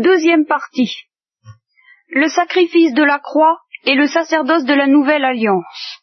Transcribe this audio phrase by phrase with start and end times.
[0.00, 0.96] Deuxième partie.
[2.08, 6.00] Le sacrifice de la croix et le sacerdoce de la nouvelle alliance.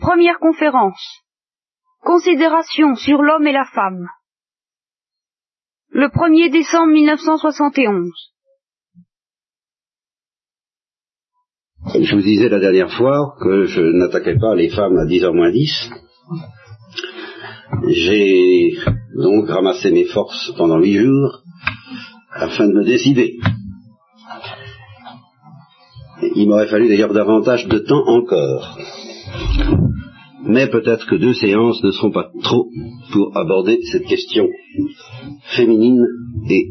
[0.00, 1.20] Première conférence.
[2.00, 4.08] Considération sur l'homme et la femme.
[5.90, 8.10] Le 1er décembre 1971.
[11.94, 15.50] Je vous disais la dernière fois que je n'attaquais pas les femmes à 10h moins
[15.50, 15.90] 10.
[17.86, 18.78] J'ai
[19.16, 21.42] donc ramassé mes forces pendant huit jours
[22.32, 23.36] afin de me décider.
[26.36, 28.78] Il m'aurait fallu d'ailleurs davantage de temps encore.
[30.46, 32.68] Mais peut-être que deux séances ne seront pas trop
[33.12, 34.46] pour aborder cette question
[35.56, 36.04] féminine
[36.50, 36.70] et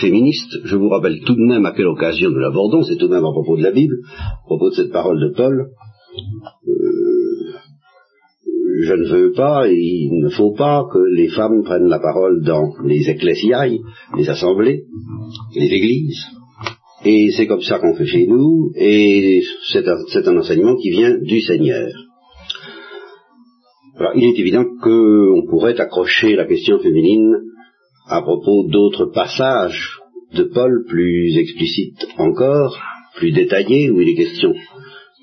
[0.00, 0.58] féministe.
[0.64, 3.24] Je vous rappelle tout de même à quelle occasion nous l'abordons, c'est tout de même
[3.24, 5.68] à propos de la Bible, à propos de cette parole de Paul.
[6.66, 6.95] Euh,
[8.82, 12.42] je ne veux pas, et il ne faut pas que les femmes prennent la parole
[12.42, 13.80] dans les ecclésiailles,
[14.16, 14.84] les assemblées,
[15.54, 16.24] les églises.
[17.04, 19.42] Et c'est comme ça qu'on fait chez nous, et
[19.72, 21.88] c'est un, un, enseignement qui vient du Seigneur.
[23.98, 27.34] Alors, il est évident qu'on pourrait accrocher la question féminine
[28.08, 29.98] à propos d'autres passages
[30.34, 32.78] de Paul plus explicites encore,
[33.16, 34.52] plus détaillés, où il est question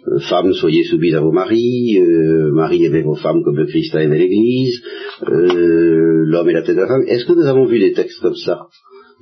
[0.08, 3.96] euh, femmes, soyez soumises à vos maris, euh, maris, aimez vos femmes comme le Christ
[3.96, 4.82] a aimé l'Église,
[5.24, 7.04] euh, l'homme est la tête de la femme.
[7.08, 8.68] Est-ce que nous avons vu des textes comme ça?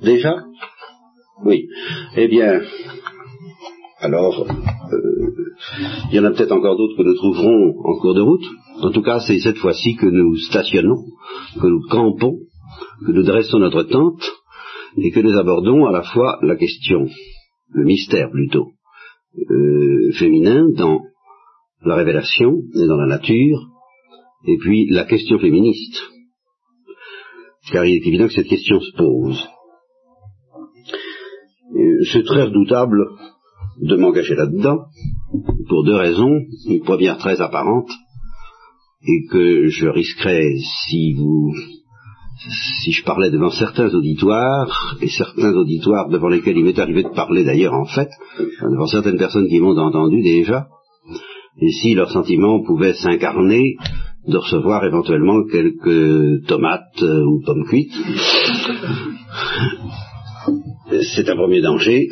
[0.02, 0.44] Déjà?
[1.44, 1.68] Oui.
[2.16, 2.60] Eh bien,
[4.00, 4.46] alors,
[6.10, 8.44] il y en a peut-être encore d'autres que nous trouverons en cours de route.
[8.80, 11.04] En tout cas, c'est cette fois-ci que nous stationnons,
[11.60, 12.38] que nous campons,
[13.06, 14.22] que nous dressons notre tente,
[14.96, 17.06] et que nous abordons à la fois la question,
[17.70, 18.72] le mystère plutôt,
[19.38, 21.00] euh, féminin dans
[21.84, 23.68] la révélation et dans la nature,
[24.46, 26.00] et puis la question féministe.
[27.70, 29.48] Car il est évident que cette question se pose.
[32.12, 32.98] C'est très redoutable
[33.80, 34.86] de m'engager là-dedans,
[35.68, 36.40] pour deux raisons.
[36.68, 37.90] Une première très apparente,
[39.02, 40.54] et que je risquerais
[40.86, 41.52] si vous
[42.82, 47.14] si je parlais devant certains auditoires, et certains auditoires devant lesquels il m'est arrivé de
[47.14, 48.08] parler d'ailleurs en fait,
[48.62, 50.66] devant certaines personnes qui m'ont entendu déjà,
[51.60, 53.76] et si leurs sentiments pouvaient s'incarner,
[54.26, 57.92] de recevoir éventuellement quelques tomates euh, ou pommes cuites.
[61.14, 62.08] C'est un premier danger,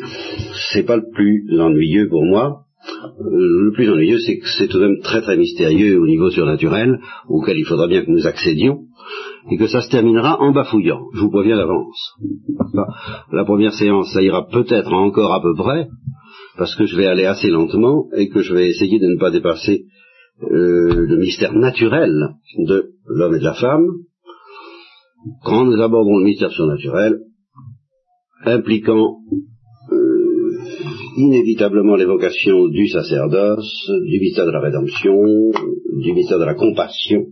[0.73, 2.65] c'est pas le plus ennuyeux pour moi.
[3.19, 6.99] Le plus ennuyeux, c'est que c'est tout de même très très mystérieux au niveau surnaturel,
[7.29, 8.87] auquel il faudra bien que nous accédions
[9.49, 11.07] et que ça se terminera en bafouillant.
[11.13, 12.13] Je vous préviens d'avance.
[13.31, 15.87] La première séance, ça ira peut-être encore à peu près,
[16.57, 19.31] parce que je vais aller assez lentement et que je vais essayer de ne pas
[19.31, 19.85] dépasser
[20.43, 22.11] euh, le mystère naturel
[22.57, 23.87] de l'homme et de la femme.
[25.43, 27.19] Quand nous abordons le mystère surnaturel,
[28.45, 29.17] impliquant
[29.91, 30.57] euh,
[31.17, 35.15] inévitablement l'évocation du sacerdoce, du mystère de la rédemption,
[36.01, 37.25] du mystère de la compassion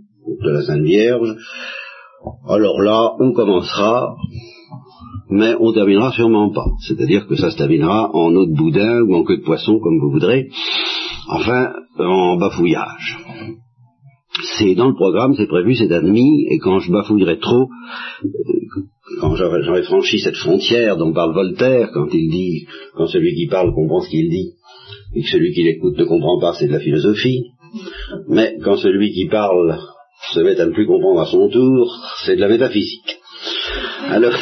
[0.44, 1.36] de la Sainte Vierge,
[2.48, 4.16] alors là, on commencera,
[5.30, 6.66] mais on terminera sûrement pas.
[6.88, 10.00] C'est-à-dire que ça se terminera en eau de boudin ou en queue de poisson, comme
[10.00, 10.50] vous voudrez.
[11.30, 13.18] Enfin, en bafouillage.
[14.58, 17.68] C'est dans le programme, c'est prévu, c'est admis, et quand je bafouillerai trop,
[18.24, 18.28] euh,
[19.20, 22.66] quand j'aurai franchi cette frontière dont parle Voltaire, quand il dit,
[22.96, 24.54] quand celui qui parle comprend ce qu'il dit,
[25.16, 27.44] et que celui qui l'écoute ne comprend pas, c'est de la philosophie,
[28.30, 29.78] mais quand celui qui parle
[30.34, 31.96] se met à ne plus comprendre à son tour,
[32.26, 33.20] c'est de la métaphysique.
[34.08, 34.34] Alors,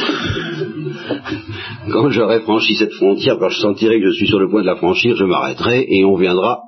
[1.91, 4.67] quand j'aurai franchi cette frontière, quand je sentirai que je suis sur le point de
[4.67, 6.61] la franchir, je m'arrêterai et on viendra,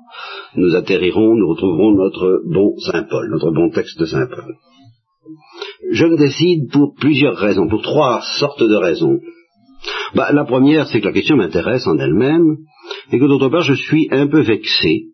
[0.55, 4.55] nous atterrirons, nous retrouverons notre bon Saint Paul, notre bon texte Saint Paul.
[5.91, 9.19] Je me décide pour plusieurs raisons, pour trois sortes de raisons.
[10.15, 12.57] Bah, la première, c'est que la question m'intéresse en elle-même,
[13.11, 15.05] et que d'autre part, je suis un peu vexé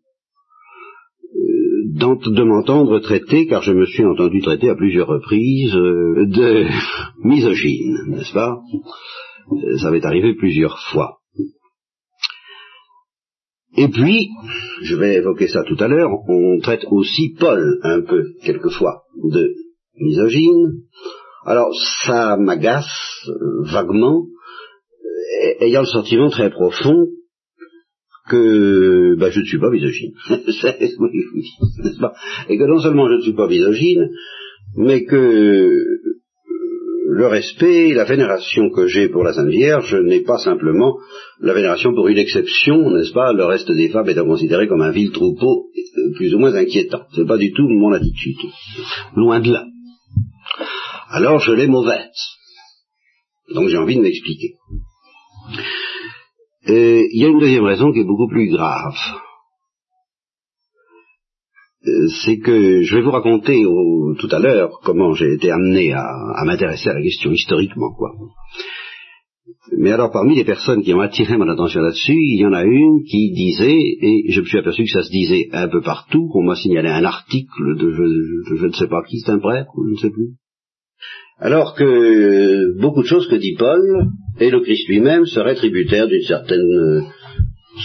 [1.96, 6.66] de m'entendre traiter, car je me suis entendu traiter à plusieurs reprises, euh, de
[7.24, 8.60] misogyne, n'est-ce pas?
[9.52, 11.18] Euh, Ça m'est arrivé plusieurs fois.
[13.78, 14.30] Et puis,
[14.84, 19.54] je vais évoquer ça tout à l'heure, on traite aussi Paul un peu, quelquefois, de
[20.00, 20.82] misogyne.
[21.46, 21.70] Alors,
[22.06, 24.26] ça m'agace euh, vaguement,
[25.60, 27.08] ayant le sentiment très profond
[28.28, 30.14] que bah, je ne suis pas misogyne.
[32.50, 34.10] Et que non seulement je ne suis pas misogyne,
[34.78, 36.16] mais que euh,
[37.08, 40.98] le respect, la vénération que j'ai pour la Sainte Vierge n'est pas simplement
[41.40, 43.32] la vénération pour une exception, n'est-ce pas?
[43.32, 45.68] Le reste des femmes étant considéré comme un vil troupeau
[46.16, 47.04] plus ou moins inquiétant.
[47.16, 48.38] C'est pas du tout mon attitude.
[49.16, 49.66] Loin de là.
[51.10, 52.10] Alors je l'ai mauvaise.
[53.54, 54.56] Donc j'ai envie de m'expliquer.
[56.68, 58.96] Il y a une deuxième raison qui est beaucoup plus grave.
[61.88, 63.64] Euh, c'est que je vais vous raconter
[64.18, 68.12] tout à l'heure comment j'ai été amené à, m'intéresser à la question historiquement, quoi.
[69.78, 72.64] Mais alors, parmi les personnes qui ont attiré mon attention là-dessus, il y en a
[72.64, 76.30] une qui disait, et je me suis aperçu que ça se disait un peu partout,
[76.34, 79.72] on m'a signalé un article de je, je, ne sais pas qui, c'est un prêtre,
[79.76, 80.34] je ne sais plus.
[81.38, 84.08] Alors que beaucoup de choses que dit Paul,
[84.40, 87.02] et le Christ lui-même, seraient tributaires d'une certaine euh,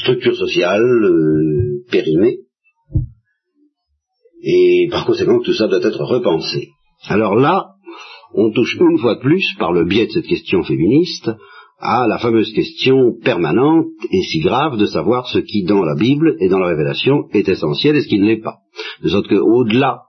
[0.03, 2.39] structure sociale euh, périmée,
[4.43, 6.69] et par conséquent tout ça doit être repensé.
[7.09, 7.75] Alors là,
[8.35, 11.31] on touche une fois de plus, par le biais de cette question féministe,
[11.81, 16.37] à la fameuse question permanente et si grave de savoir ce qui dans la Bible
[16.39, 18.59] et dans la Révélation est essentiel et ce qui ne l'est pas.
[19.03, 20.03] De sorte qu'au-delà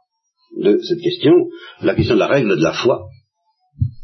[0.58, 1.32] de cette question,
[1.82, 3.06] la question de la règle de la foi,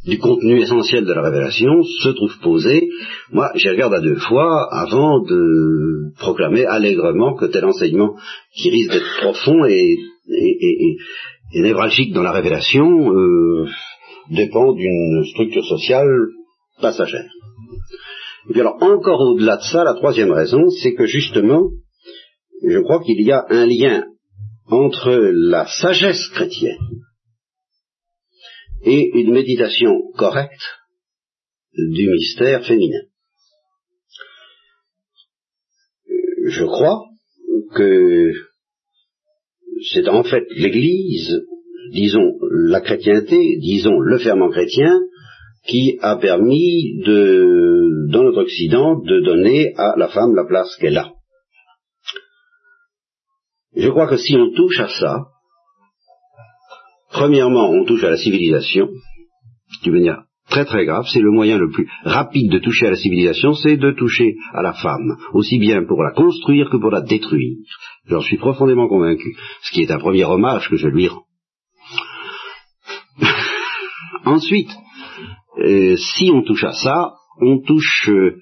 [0.07, 2.87] du contenu essentiel de la révélation, se trouve posée.
[3.31, 8.15] Moi, j'y regarde à deux fois avant de proclamer allègrement que tel enseignement
[8.55, 9.97] qui risque d'être profond et,
[11.53, 13.65] névralgique dans la révélation euh,
[14.31, 16.07] dépend d'une structure sociale
[16.81, 17.29] passagère.
[18.49, 21.69] Et puis alors, encore au-delà de ça, la troisième raison, c'est que justement,
[22.65, 24.05] je crois qu'il y a un lien
[24.69, 26.77] entre la sagesse chrétienne
[28.83, 30.63] et une méditation correcte
[31.73, 33.01] du mystère féminin.
[36.45, 37.03] Je crois
[37.75, 38.31] que
[39.91, 41.45] c'est en fait l'Église,
[41.91, 44.99] disons la chrétienté, disons le ferment chrétien,
[45.67, 50.97] qui a permis de, dans notre Occident de donner à la femme la place qu'elle
[50.97, 51.11] a.
[53.75, 55.25] Je crois que si on touche à ça,
[57.17, 58.89] premièrement, on touche à la civilisation,
[59.83, 62.95] d'une manière très très grave, c'est le moyen le plus rapide de toucher à la
[62.95, 67.01] civilisation, c'est de toucher à la femme, aussi bien pour la construire que pour la
[67.01, 67.57] détruire.
[68.05, 71.25] J'en suis profondément convaincu, ce qui est un premier hommage que je lui rends.
[74.25, 74.71] Ensuite,
[75.59, 78.37] euh, si on touche à ça, on touche, euh,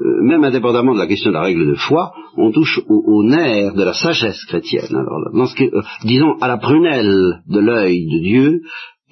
[0.00, 3.74] euh, même indépendamment de la question de la règle de foi, on touche au, nerf
[3.74, 4.90] de la sagesse chrétienne.
[4.90, 8.60] Alors, dans ce disons à la prunelle de l'œil de Dieu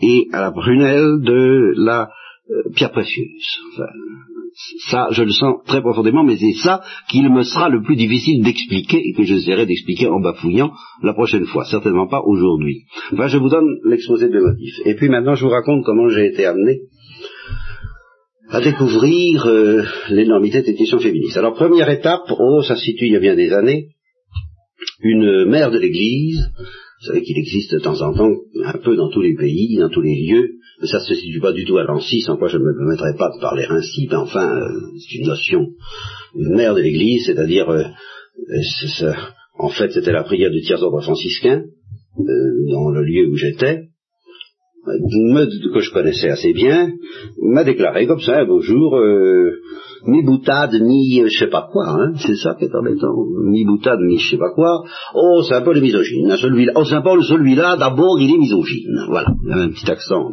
[0.01, 2.09] et à la prunelle de la
[2.75, 3.59] pierre précieuse.
[4.89, 8.43] ça, je le sens très profondément, mais c'est ça qu'il me sera le plus difficile
[8.43, 10.73] d'expliquer et que j'essaierai d'expliquer en bafouillant
[11.03, 12.85] la prochaine fois, certainement pas aujourd'hui.
[13.13, 14.81] Enfin, je vous donne l'exposé de motifs.
[14.85, 16.83] Et puis maintenant, je vous raconte comment j'ai été amené
[18.49, 21.37] à découvrir euh, l'énormité des questions féministes.
[21.37, 23.89] Alors première étape, oh ça se situe il y a bien des années,
[25.01, 26.51] une mère de l'Église,
[27.01, 28.33] vous savez qu'il existe de temps en temps
[28.65, 30.49] un peu dans tous les pays, dans tous les lieux,
[30.81, 32.77] mais ça ne se situe pas du tout à Nancy, sans quoi je ne me
[32.77, 34.69] permettrais pas de parler ainsi, mais enfin, euh,
[34.99, 35.69] c'est une notion.
[36.35, 37.85] Mère de l'Église, c'est-à-dire, euh,
[39.59, 41.65] en fait, c'était la prière du tiers ordre franciscain,
[42.71, 43.89] dans le lieu où j'étais,
[44.87, 46.93] que je connaissais assez bien,
[47.43, 49.51] m'a déclaré comme ça un beau jour, euh,
[50.07, 54.01] mi boutade, mi je sais pas quoi, hein, c'est ça qui est embêtant, mi boutade,
[54.01, 54.83] mi je sais pas quoi,
[55.15, 59.07] oh c'est un peu misogyne, hein, celui-là, oh c'est peu celui-là, d'abord il est misogyne,
[59.09, 60.31] voilà, il a un petit accent.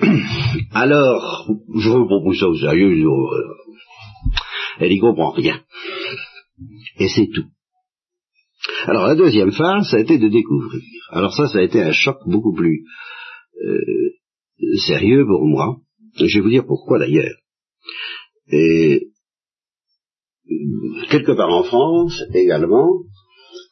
[0.74, 3.58] Alors, je propose ça au sérieux, je euh,
[4.80, 5.60] elle y comprend rien.
[6.98, 7.46] Et c'est tout.
[8.86, 10.82] Alors la deuxième phase, ça a été de découvrir.
[11.10, 13.17] Alors ça, ça a été un choc beaucoup plus euh,
[14.86, 15.76] sérieux pour moi.
[16.16, 17.36] Je vais vous dire pourquoi d'ailleurs.
[18.50, 19.08] Et
[21.10, 22.88] quelque part en France également,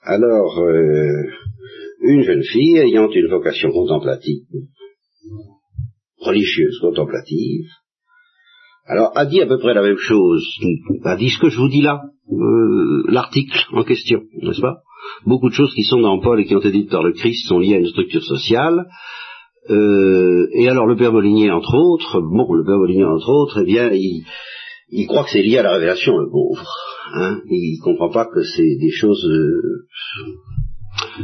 [0.03, 1.25] alors euh,
[2.01, 4.45] une jeune fille ayant une vocation contemplative,
[6.19, 7.67] religieuse contemplative,
[8.85, 10.45] alors a dit à peu près la même chose,
[11.05, 14.83] a dit ce que je vous dis là, euh, l'article en question, n'est-ce pas?
[15.25, 17.49] Beaucoup de choses qui sont dans Paul et qui ont été dites par le Christ
[17.49, 18.87] sont liées à une structure sociale,
[19.71, 23.65] euh, et alors le père Molinier, entre autres, bon, le père Molinier, entre autres, eh
[23.65, 24.25] bien, il,
[24.91, 26.67] il croit que c'est lié à la révélation, le pauvre.
[27.15, 29.87] Hein il comprend pas que c'est des choses euh,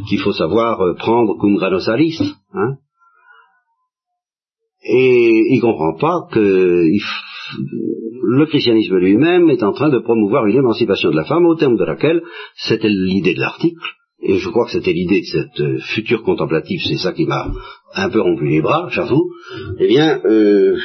[0.08, 2.18] qu'il faut savoir euh, prendre cum grano salis.
[2.54, 2.76] Hein
[4.84, 7.00] et il comprend pas que il
[8.22, 11.76] le christianisme lui-même est en train de promouvoir une émancipation de la femme au terme
[11.76, 12.22] de laquelle,
[12.54, 13.84] c'était l'idée de l'article,
[14.22, 17.52] et je crois que c'était l'idée de cette euh, future contemplative, c'est ça qui m'a
[17.94, 19.30] un peu rompu les bras, j'avoue,
[19.78, 20.78] eh bien, euh,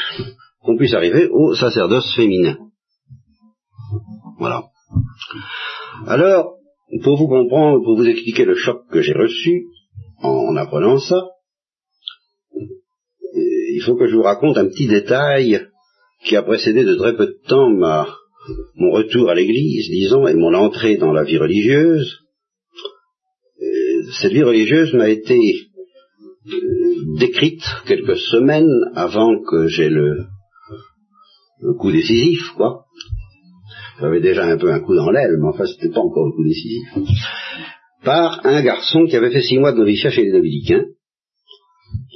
[0.61, 2.57] qu'on puisse arriver au sacerdoce féminin.
[4.39, 4.63] Voilà.
[6.07, 6.55] Alors,
[7.03, 9.67] pour vous comprendre, pour vous expliquer le choc que j'ai reçu
[10.21, 11.27] en apprenant ça,
[12.55, 12.59] euh,
[13.35, 15.67] il faut que je vous raconte un petit détail
[16.25, 18.07] qui a précédé de très peu de temps ma,
[18.75, 22.26] mon retour à l'église, disons, et mon entrée dans la vie religieuse,
[24.11, 25.37] cette vie religieuse m'a été
[26.47, 30.25] euh, décrite quelques semaines avant que j'ai le,
[31.79, 32.85] coup décisif, quoi.
[33.99, 36.43] J'avais déjà un peu un coup dans l'aile, mais enfin c'était pas encore le coup
[36.43, 36.87] décisif.
[38.03, 40.85] Par un garçon qui avait fait six mois de noviciat chez les dominicains,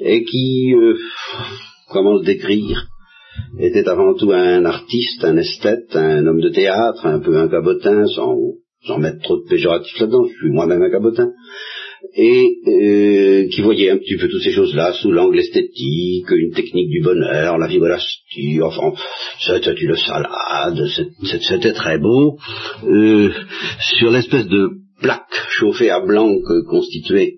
[0.04, 0.96] et qui, euh,
[1.90, 2.88] comment le décrire,
[3.60, 8.06] était avant tout un artiste, un esthète, un homme de théâtre, un peu un cabotin,
[8.06, 11.32] sans mettre trop de péjoratifs là-dedans, je suis moi-même un cabotin,
[12.14, 16.90] et euh, qui voyait un petit peu toutes ces choses-là sous l'angle esthétique, une technique
[16.90, 18.20] du bonheur, la vibration,
[18.64, 18.94] enfin,
[19.40, 20.88] c'était une salade,
[21.24, 22.38] c'était très beau,
[22.84, 23.30] euh,
[23.98, 24.70] sur l'espèce de
[25.02, 27.36] plaque chauffée à blanc que constituait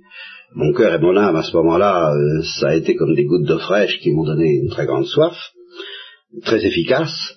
[0.55, 3.48] mon cœur et mon âme à ce moment-là, euh, ça a été comme des gouttes
[3.48, 5.36] d'eau fraîche qui m'ont donné une très grande soif
[6.41, 7.36] très efficace,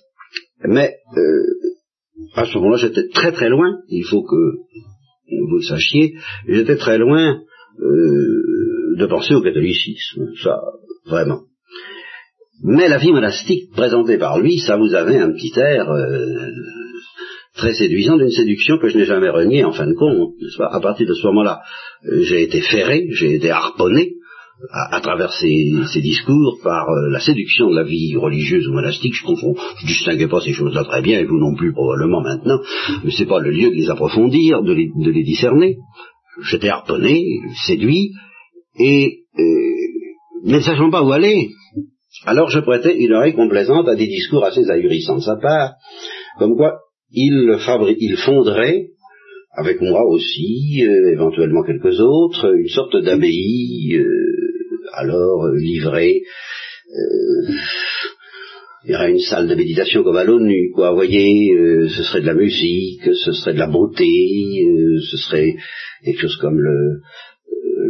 [0.65, 1.47] mais euh,
[2.35, 4.59] à ce moment-là, j'étais très très loin, il faut que
[5.31, 6.15] vous le sachiez,
[6.47, 7.41] j'étais très loin
[7.81, 10.61] euh, de penser au catholicisme, ça,
[11.07, 11.43] vraiment.
[12.63, 16.51] Mais la vie monastique présentée par lui, ça vous avait un petit air euh,
[17.55, 20.35] très séduisant d'une séduction que je n'ai jamais reniée en fin de compte.
[20.61, 21.61] À partir de ce moment-là,
[22.21, 24.15] j'ai été ferré, j'ai été harponné,
[24.73, 29.25] à, travers ces, discours par euh, la séduction de la vie religieuse ou monastique, je
[29.25, 32.59] confonds, je distinguais pas ces choses-là très bien, et vous non plus probablement maintenant,
[33.05, 35.77] mais c'est pas le lieu de les approfondir, de les, discerner.
[36.43, 37.23] J'étais harponné,
[37.67, 38.13] séduit,
[38.79, 39.43] et euh,
[40.45, 41.51] ne sachant pas où aller,
[42.25, 45.75] alors je prêtais une oreille complaisante à des discours assez ahurissants de sa part,
[46.39, 46.79] comme quoi
[47.11, 47.59] il,
[47.99, 48.87] il fonderait
[49.57, 53.99] avec moi aussi, euh, éventuellement quelques autres, une sorte d'abbaye
[54.97, 56.23] alors euh, livré.
[56.89, 57.53] Euh,
[58.85, 60.91] il y aurait une salle de méditation comme à l'ONU, quoi.
[60.91, 64.07] Vous voyez, euh, ce serait de la musique, ce serait de la beauté,
[65.11, 65.57] ce serait
[66.05, 67.01] quelque chose comme le,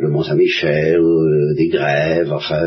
[0.01, 1.03] le Mont Saint-Michel,
[1.57, 2.67] des grèves, enfin,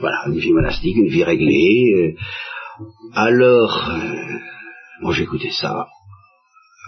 [0.00, 2.16] voilà, une vie monastique, une vie réglée.
[3.14, 3.90] alors,
[5.00, 5.86] moi j'écoutais ça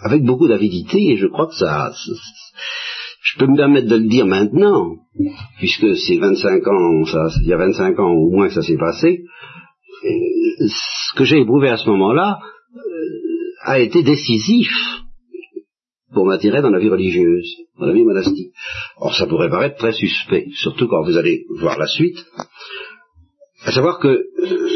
[0.03, 1.91] avec beaucoup d'avidité et je crois que ça,
[3.27, 4.95] je peux me permettre de le dire maintenant,
[5.57, 7.03] puisque c'est 25 ans,
[7.41, 9.23] il y a 25 ans au moins que ça s'est passé,
[10.59, 12.39] ce que j'ai éprouvé à ce moment-là
[12.75, 12.79] euh,
[13.65, 14.69] a été décisif
[16.13, 17.47] pour m'attirer dans la vie religieuse,
[17.79, 18.51] dans la vie monastique.
[18.97, 22.17] Or, ça pourrait paraître très suspect, surtout quand vous allez voir la suite,
[23.65, 24.69] à savoir que euh,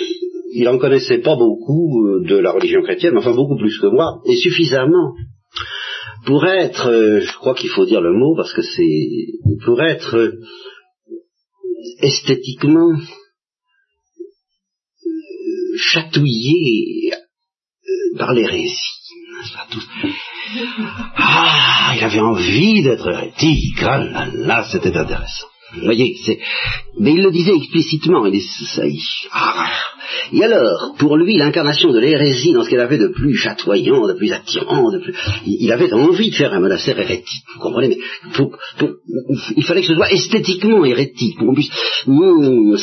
[0.53, 4.21] il en connaissait pas beaucoup euh, de la religion chrétienne, enfin beaucoup plus que moi,
[4.25, 5.13] et suffisamment
[6.25, 9.27] pour être, euh, je crois qu'il faut dire le mot parce que c'est,
[9.65, 10.39] pour être euh,
[12.01, 12.93] esthétiquement
[15.05, 17.11] euh, chatouillé
[18.17, 18.75] par l'hérésie.
[21.17, 23.81] Ah, il avait envie d'être hérétique.
[23.81, 25.50] Ah là là, c'était intéressant.
[25.73, 26.39] Vous voyez, c'est...
[26.99, 28.83] Mais il le disait explicitement, il ça,
[29.31, 29.69] ah.
[30.33, 34.13] Et alors, pour lui, l'incarnation de l'hérésie dans ce qu'elle avait de plus chatoyant, de
[34.13, 35.13] plus attirant, de plus...
[35.45, 37.97] Il avait envie de faire un monastère hérétique, vous comprenez Mais
[39.55, 41.71] il fallait que ce soit esthétiquement hérétique, pour qu'on puisse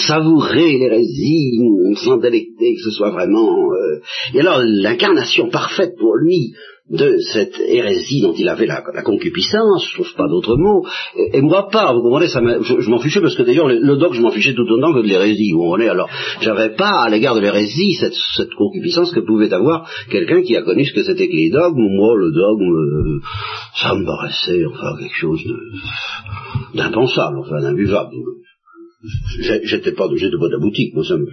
[0.06, 1.58] savourer l'hérésie,
[1.96, 3.70] s'en délecter, que ce soit vraiment...
[3.72, 4.00] Euh,
[4.34, 6.54] et alors, l'incarnation parfaite pour lui
[6.90, 10.86] de cette hérésie dont il avait la, concupiscence, je trouve pas d'autre mot,
[11.32, 14.22] et, moi pas, vous comprenez, ça je, m'en fichais parce que d'ailleurs le, doc je
[14.22, 16.08] m'en fichais tout autant que de l'hérésie, vous comprenez, alors
[16.40, 20.62] j'avais pas à l'égard de l'hérésie cette, cette, concupiscence que pouvait avoir quelqu'un qui a
[20.62, 23.20] connu ce que c'était que les dogmes, moi le dogme, euh,
[23.76, 25.42] ça me paraissait enfin quelque chose
[26.74, 28.14] d'impensable, enfin d'imbuvable.
[29.62, 31.26] J'étais pas, j'étais pas de la boutique, moi ça me,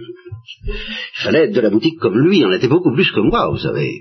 [0.66, 3.58] il fallait être de la boutique comme lui, en était beaucoup plus que moi, vous
[3.58, 4.00] savez.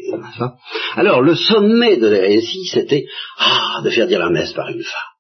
[0.95, 3.05] Alors, le sommet de l'hérésie, c'était,
[3.39, 5.15] ah, de faire dire la messe par une femme.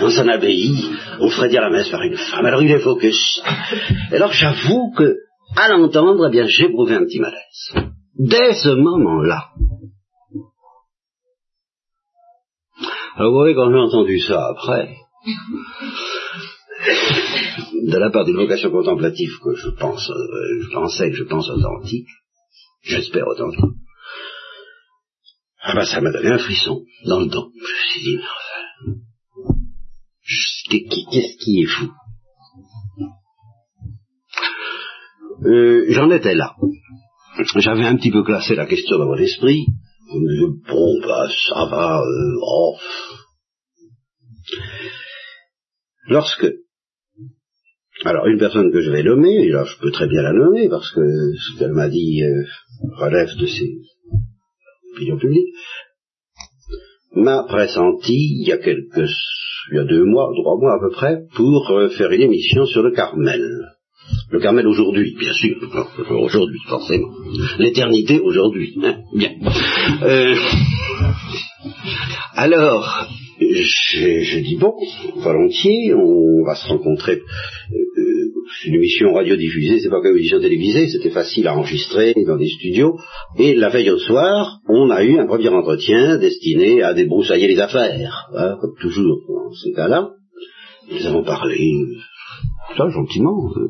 [0.00, 0.84] Dans un abbaye,
[1.18, 2.44] on ferait dire la messe par une femme.
[2.44, 3.40] Alors il est focus.
[4.12, 5.16] Alors j'avoue que,
[5.56, 7.90] à l'entendre, eh bien, j'ai éprouvé un petit malaise.
[8.18, 9.48] Dès ce moment-là.
[13.18, 14.94] Vous voyez, quand j'ai entendu ça après,
[16.80, 21.48] de la part d'une vocation contemplative que je pense, euh, je pensais que je pense
[21.50, 22.08] authentique,
[22.82, 23.76] j'espère authentique,
[25.62, 27.52] ah ben ça m'a donné un frisson dans le dos.
[30.22, 31.90] Je me suis dit, qu'est-ce qui est fou?
[35.44, 36.54] Euh, J'en étais là.
[37.56, 39.66] J'avais un petit peu classé la question dans mon esprit.
[40.66, 42.76] Bon, bah, ça va, euh, oh.
[46.08, 46.46] Lorsque
[48.04, 50.68] Alors, une personne que je vais nommer, et là je peux très bien la nommer
[50.70, 52.44] parce que ce qu'elle m'a dit euh,
[52.96, 53.74] relève de ses
[54.94, 55.54] opinions publiques,
[57.14, 59.10] m'a pressenti il y a quelques,
[59.70, 62.64] il y a deux mois, trois mois à peu près, pour euh, faire une émission
[62.64, 63.46] sur le Carmel.
[64.30, 65.56] Le Carmel aujourd'hui, bien sûr,
[66.10, 67.12] aujourd'hui forcément.
[67.58, 69.32] L'éternité aujourd'hui, hein, bien.
[70.02, 70.34] Euh,
[72.34, 73.08] alors,
[73.40, 74.74] j'ai dit bon,
[75.16, 77.20] volontiers, on va se rencontrer.
[77.72, 78.20] Euh,
[78.66, 82.48] une émission radiodiffusée, c'est pas comme une émission télévisée, c'était facile à enregistrer dans des
[82.48, 82.98] studios.
[83.38, 87.60] Et la veille au soir, on a eu un premier entretien destiné à débroussailler les
[87.60, 90.10] affaires, hein, comme toujours dans ce cas-là.
[90.90, 91.58] Nous avons parlé,
[92.76, 93.68] ça gentiment, euh,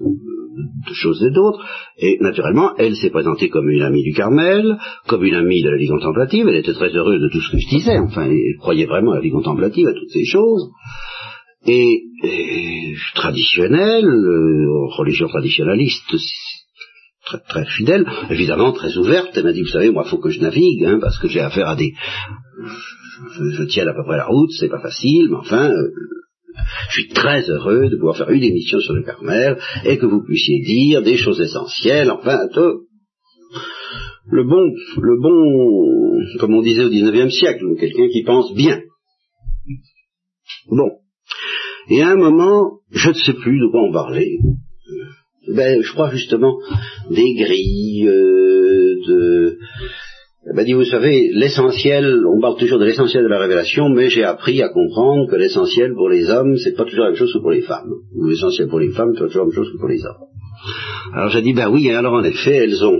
[0.89, 1.65] de choses et d'autres.
[1.99, 5.77] Et naturellement, elle s'est présentée comme une amie du Carmel, comme une amie de la
[5.77, 6.49] vie contemplative.
[6.49, 7.99] Elle était très heureuse de tout ce que je disais.
[7.99, 10.71] Enfin, elle croyait vraiment à la vie contemplative, à toutes ces choses.
[11.67, 12.05] Et,
[13.15, 16.15] traditionnelle, euh, religion traditionnaliste,
[17.25, 19.31] très, très fidèle, évidemment très ouverte.
[19.35, 21.41] Elle m'a dit, vous savez, moi, il faut que je navigue, hein, parce que j'ai
[21.41, 21.93] affaire à des...
[23.39, 25.91] Je, tiens à peu près la route, c'est pas facile, mais enfin, euh,
[26.89, 30.23] je suis très heureux de pouvoir faire une émission sur le Carmel et que vous
[30.23, 32.41] puissiez dire des choses essentielles, enfin.
[34.33, 38.81] Le bon, le bon, comme on disait au XIXe siècle, quelqu'un qui pense bien.
[40.69, 40.91] Bon.
[41.89, 44.37] Et à un moment, je ne sais plus de quoi on parlait.
[44.45, 46.59] Euh, ben, je crois justement
[47.11, 49.59] des grilles, euh, de
[50.51, 54.11] elle m'a dit, vous savez, l'essentiel, on parle toujours de l'essentiel de la révélation, mais
[54.11, 57.33] j'ai appris à comprendre que l'essentiel pour les hommes, c'est pas toujours la même chose
[57.33, 57.93] que pour les femmes.
[58.17, 60.27] Ou l'essentiel pour les femmes, c'est pas toujours la même chose que pour les hommes.
[61.15, 62.99] Alors j'ai dit, ben oui, alors en effet, elles ont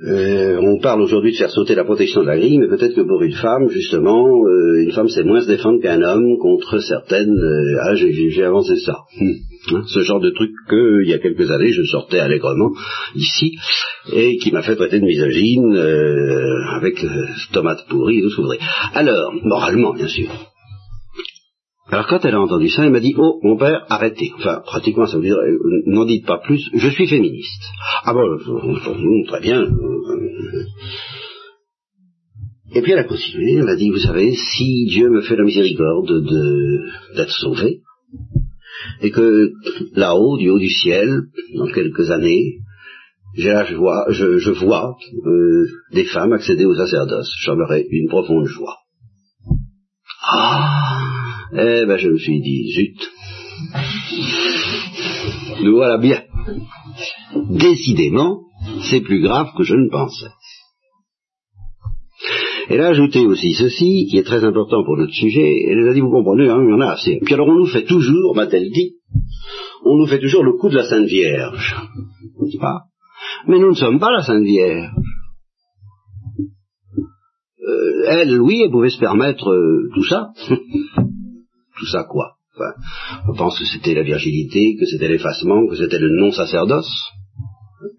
[0.00, 3.00] euh, on parle aujourd'hui de faire sauter la protection de la grille, mais peut-être que
[3.00, 7.36] pour une femme, justement, euh, une femme sait moins se défendre qu'un homme contre certaines...
[7.36, 8.98] Euh, ah, j'ai avancé ça.
[9.18, 9.74] Hmm.
[9.74, 12.70] Hein, ce genre de truc que, il y a quelques années, je sortais allègrement
[13.16, 13.56] ici,
[14.12, 15.76] et qui m'a fait traiter de misogyne,
[16.76, 17.04] avec
[17.52, 18.60] tomate pourrie et tout ce que vous voudrez.
[18.94, 20.28] Alors, moralement, bien sûr.
[21.90, 24.30] Alors quand elle a entendu ça, elle m'a dit Oh, mon père, arrêtez.
[24.36, 27.62] Enfin, pratiquement, ça veut dire euh, N'en dites pas plus, je suis féministe.
[28.04, 29.66] Ah bon, euh, très bien.
[32.74, 35.44] Et puis elle a continué, elle m'a dit Vous savez, si Dieu me fait la
[35.44, 36.26] miséricorde
[37.16, 37.80] d'être sauvé,
[39.00, 39.52] et que
[39.94, 41.22] là-haut, du haut du ciel,
[41.56, 42.58] dans quelques années,
[43.34, 48.76] joie, je, vois euh, des femmes accéder au sacerdoce, j'en aurais une profonde joie.
[50.30, 50.97] Ah
[51.52, 53.10] eh ben, je me suis dit, zut.
[55.62, 56.22] Nous voilà bien.
[57.50, 58.42] Décidément,
[58.90, 60.30] c'est plus grave que je ne pensais.
[62.68, 66.00] Elle a ajouté aussi ceci, qui est très important pour notre sujet, elle a dit,
[66.00, 67.18] vous comprenez, hein, il y en a assez.
[67.24, 68.96] Puis alors on nous fait toujours, m'a-t-elle dit,
[69.84, 71.76] on nous fait toujours le coup de la Sainte Vierge.
[72.40, 72.82] N'est-ce pas?
[73.46, 74.90] Mais nous ne sommes pas la Sainte Vierge.
[77.66, 80.28] Euh, elle, oui, elle pouvait se permettre euh, tout ça.
[81.78, 82.72] Tout ça quoi enfin,
[83.28, 86.90] On pense que c'était la virginité, que c'était l'effacement, que c'était le non-sacerdoce,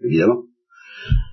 [0.04, 0.42] évidemment.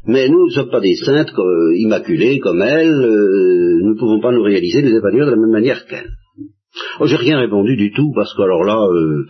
[0.05, 4.21] Mais nous ne sommes pas des saintes euh, immaculées comme elle, euh, nous ne pouvons
[4.21, 6.09] pas nous réaliser, nous épanouir de la même manière qu'elle.
[6.99, 9.25] Oh, j'ai rien répondu du tout, parce que alors là, euh,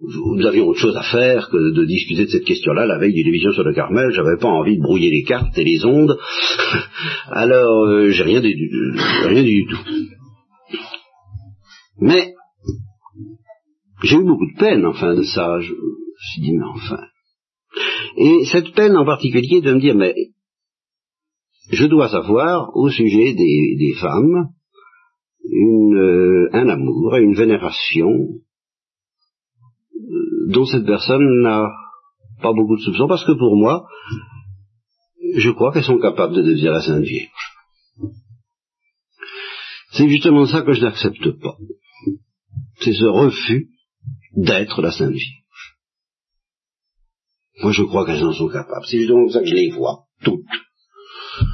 [0.00, 3.28] nous avions autre chose à faire que de discuter de cette question-là la veille d'une
[3.28, 4.10] émission sur le Carmel.
[4.10, 6.18] J'avais pas envie de brouiller les cartes et les ondes.
[7.30, 9.78] alors, j'ai rien, rien dit du tout.
[11.98, 12.34] Mais
[14.02, 15.60] j'ai eu beaucoup de peine, enfin, de ça.
[15.60, 15.78] Je, me
[16.32, 17.00] suis dit, mais enfin.
[18.16, 20.14] Et cette peine en particulier de me dire, mais
[21.70, 24.50] je dois savoir au sujet des, femmes
[25.50, 28.10] une, euh, un amour et une vénération
[29.94, 31.70] euh, dont cette personne n'a
[32.42, 33.86] pas beaucoup de soupçons, parce que pour moi,
[35.36, 37.52] je crois qu'elles sont capables de devenir la Sainte Vierge.
[39.92, 41.56] C'est justement ça que je n'accepte pas
[42.84, 43.68] c'est ce refus
[44.36, 45.44] d'être la Sainte Vierge.
[47.62, 48.84] Moi, je crois qu'elles en sont capables.
[48.86, 50.42] C'est justement ça que je les vois, toutes.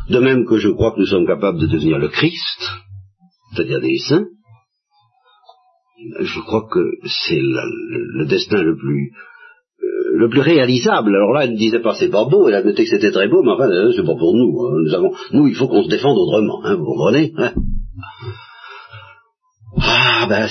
[0.08, 2.70] De même que je crois que nous sommes capables de devenir le Christ,
[3.52, 4.26] c'est-à-dire des saints,
[6.20, 9.12] je crois que c'est le, destin le plus
[9.82, 11.14] euh, le plus réalisable.
[11.14, 13.42] Alors là, elle ne disait pas c'est pas beau, elle admettait que c'était très beau,
[13.42, 14.58] mais enfin, c'est pas pour nous.
[14.62, 14.82] Hein.
[14.84, 17.52] Nous avons, nous, il faut qu'on se défende autrement, hein, vous comprenez hein
[19.82, 20.46] ah, ben,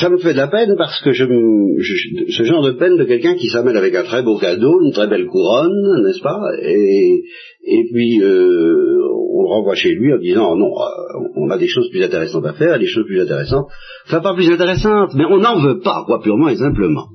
[0.00, 3.04] ça me fait de la peine parce que je, je ce genre de peine de
[3.04, 6.40] quelqu'un qui s'amène avec un très beau cadeau, une très belle couronne, n'est-ce pas?
[6.62, 7.22] Et,
[7.64, 8.98] et puis, euh,
[9.34, 12.46] on le renvoie chez lui en disant, non, euh, on a des choses plus intéressantes
[12.46, 13.66] à faire, des choses plus intéressantes.
[14.06, 17.08] Enfin, pas plus intéressantes, mais on n'en veut pas, quoi, purement et simplement.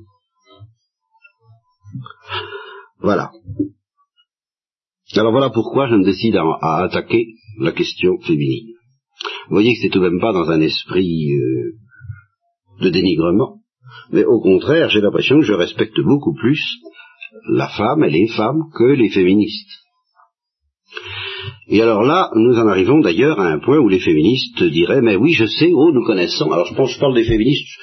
[3.00, 3.30] Voilà.
[5.16, 7.26] Alors voilà pourquoi je me décide à attaquer
[7.60, 8.73] la question féminine.
[9.48, 11.72] Vous voyez que c'est tout de même pas dans un esprit euh,
[12.80, 13.60] de dénigrement,
[14.10, 16.60] mais au contraire, j'ai l'impression que je respecte beaucoup plus
[17.48, 19.84] la femme et les femmes que les féministes.
[21.68, 25.16] Et alors là, nous en arrivons d'ailleurs à un point où les féministes diraient, mais
[25.16, 26.50] oui, je sais, oh, nous connaissons.
[26.52, 27.78] Alors je pense, je parle des féministes,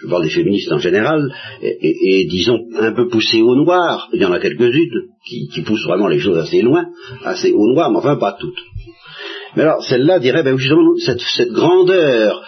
[0.00, 4.08] je parle des féministes en général, et, disons un peu poussées au noir.
[4.12, 6.86] Il y en a quelques-unes qui, qui, poussent vraiment les choses assez loin,
[7.24, 8.62] assez au noir, mais enfin pas toutes.
[9.56, 12.42] Mais alors, celle-là dirait, ben justement, cette, cette grandeur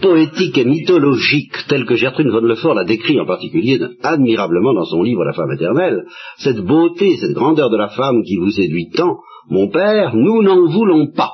[0.00, 5.02] poétique et mythologique telle que Gertrude von Lefort l'a décrit en particulier admirablement dans son
[5.02, 6.04] livre La femme éternelle,
[6.38, 9.18] cette beauté, cette grandeur de la femme qui vous séduit tant,
[9.50, 11.32] mon père, nous n'en voulons pas.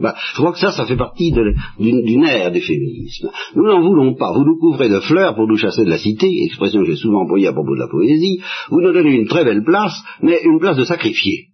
[0.00, 1.32] Bah, je crois que ça, ça fait partie
[1.78, 3.28] d'une ère du féminisme.
[3.54, 4.32] Nous n'en voulons pas.
[4.32, 7.22] Vous nous couvrez de fleurs pour nous chasser de la cité, expression que j'ai souvent
[7.22, 8.40] employée à propos de la poésie.
[8.70, 11.51] Vous nous donnez une très belle place, mais une place de sacrifié.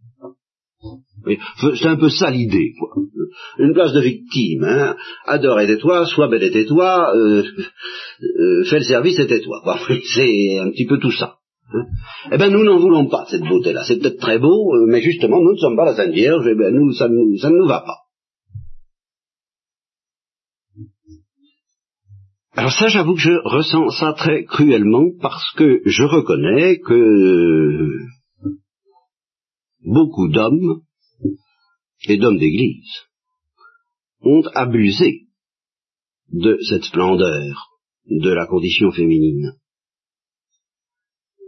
[1.58, 2.90] C'est un peu ça l'idée, quoi.
[3.58, 4.96] Une place de victime, hein.
[5.26, 7.12] Adore et tais-toi, sois belle et tais-toi,
[8.68, 9.62] fais le service et tais-toi,
[10.14, 11.38] C'est un petit peu tout ça.
[11.74, 11.84] Hein.
[12.32, 13.84] Eh bien, nous n'en voulons pas cette beauté-là.
[13.86, 16.52] C'est peut-être très beau, euh, mais justement, nous ne sommes pas la Sainte Vierge, et
[16.52, 17.98] eh bien, nous, ça ne nous va pas.
[22.54, 27.88] Alors ça, j'avoue que je ressens ça très cruellement parce que je reconnais que
[29.84, 30.80] beaucoup d'hommes
[32.08, 33.08] et d'hommes d'église
[34.22, 35.28] ont abusé
[36.32, 37.68] de cette splendeur
[38.06, 39.52] de la condition féminine.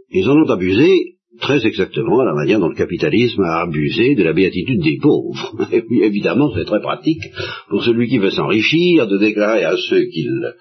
[0.09, 4.23] Ils en ont abusé très exactement à la manière dont le capitalisme a abusé de
[4.23, 5.55] la béatitude des pauvres.
[5.71, 7.23] Et puis évidemment, c'est très pratique
[7.69, 10.53] pour celui qui veut s'enrichir de déclarer à ceux qu'il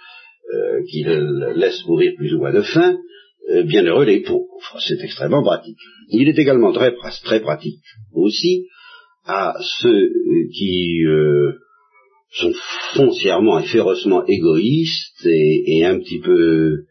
[0.55, 2.97] euh, laisse mourir plus ou moins de faim,
[3.51, 4.47] euh, bienheureux les pauvres.
[4.79, 5.79] C'est extrêmement pratique.
[6.11, 7.83] Il est également très, très pratique
[8.15, 8.67] aussi
[9.27, 10.11] à ceux
[10.53, 11.53] qui euh,
[12.33, 12.53] sont
[12.95, 16.85] foncièrement et férocement égoïstes et, un petit peu,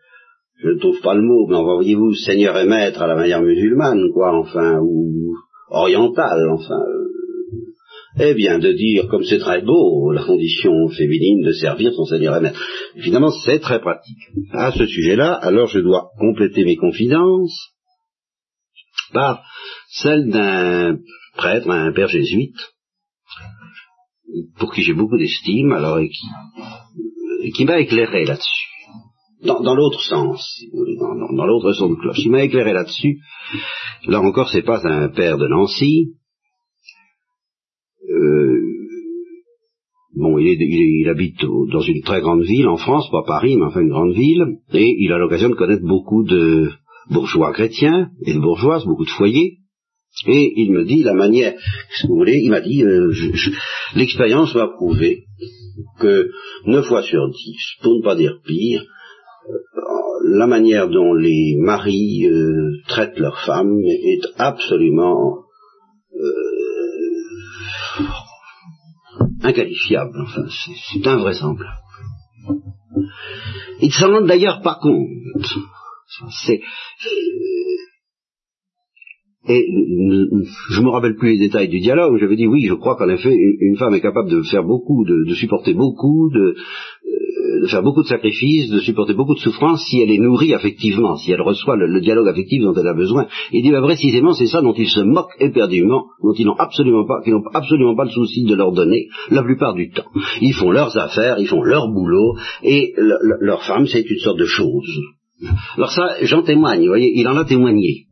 [0.61, 4.11] je ne trouve pas le mot, mais voyez-vous, seigneur et maître à la manière musulmane,
[4.13, 5.33] quoi, enfin, ou
[5.69, 7.09] orientale, enfin, euh,
[8.19, 12.35] eh bien, de dire, comme c'est très beau, la condition féminine de servir son seigneur
[12.35, 12.61] et maître.
[12.95, 14.17] Évidemment, c'est très pratique.
[14.51, 17.69] À ce sujet-là, alors je dois compléter mes confidences
[19.13, 19.43] par
[19.89, 20.99] celle d'un
[21.36, 22.58] prêtre, un père jésuite,
[24.58, 28.67] pour qui j'ai beaucoup d'estime, alors et qui, qui m'a éclairé là-dessus.
[29.41, 30.62] Dans, l'autre sens,
[30.99, 32.19] dans, l'autre son de cloche.
[32.19, 33.19] Il m'a éclairé là-dessus.
[34.06, 36.10] Là encore, c'est pas un père de Nancy.
[38.10, 38.60] Euh,
[40.13, 41.39] bon, il, il, habite
[41.71, 44.93] dans une très grande ville en France, pas Paris, mais enfin une grande ville, et
[44.99, 46.69] il a l'occasion de connaître beaucoup de
[47.10, 49.58] bourgeois chrétiens et de bourgeoises, beaucoup de foyers.
[50.27, 51.53] Et il me dit la manière,
[51.91, 53.13] si vous voulez, il m'a dit, euh,
[53.95, 55.25] l'expérience m'a prouvé
[55.99, 56.29] que
[56.65, 62.25] neuf fois sur dix, pour ne pas dire pire, euh, la manière dont les maris
[62.27, 65.45] euh, traitent leurs femmes est absolument
[69.41, 70.21] inqualifiable.
[70.21, 70.45] Enfin,
[70.91, 71.79] c'est invraisemblable.
[73.81, 75.07] Ne s'en rendent d'ailleurs pas compte.
[76.45, 76.61] C'est
[79.49, 79.67] et
[80.69, 83.33] je me rappelle plus les détails du dialogue, j'avais dit oui, je crois qu'en effet,
[83.33, 86.53] une, femme est capable de faire beaucoup, de, supporter beaucoup, euh,
[87.63, 91.15] de, faire beaucoup de sacrifices, de supporter beaucoup de souffrances si elle est nourrie affectivement,
[91.15, 93.25] si elle reçoit le, dialogue affectif dont elle a besoin.
[93.51, 97.07] Il dit bah, précisément c'est ça dont ils se moquent éperdument, dont ils n'ont absolument
[97.07, 100.05] pas, qui n'ont absolument pas le souci de leur donner la plupart du temps.
[100.41, 104.45] Ils font leurs affaires, ils font leur boulot, et leur femme c'est une sorte de
[104.45, 104.99] chose.
[105.75, 108.05] Alors ça, j'en témoigne, vous voyez, il en a témoigné.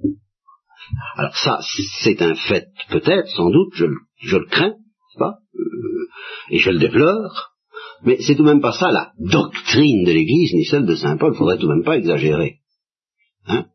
[1.15, 1.60] Alors ça,
[2.02, 4.76] c'est un fait, peut-être, sans doute, je, le crains,
[5.17, 6.08] pas euh,
[6.52, 7.52] et je le déplore,
[8.04, 11.17] mais c'est tout de même pas ça la doctrine de l'Église, ni celle de Saint
[11.17, 12.58] Paul, faudrait tout de même pas exagérer.
[13.47, 13.65] Hein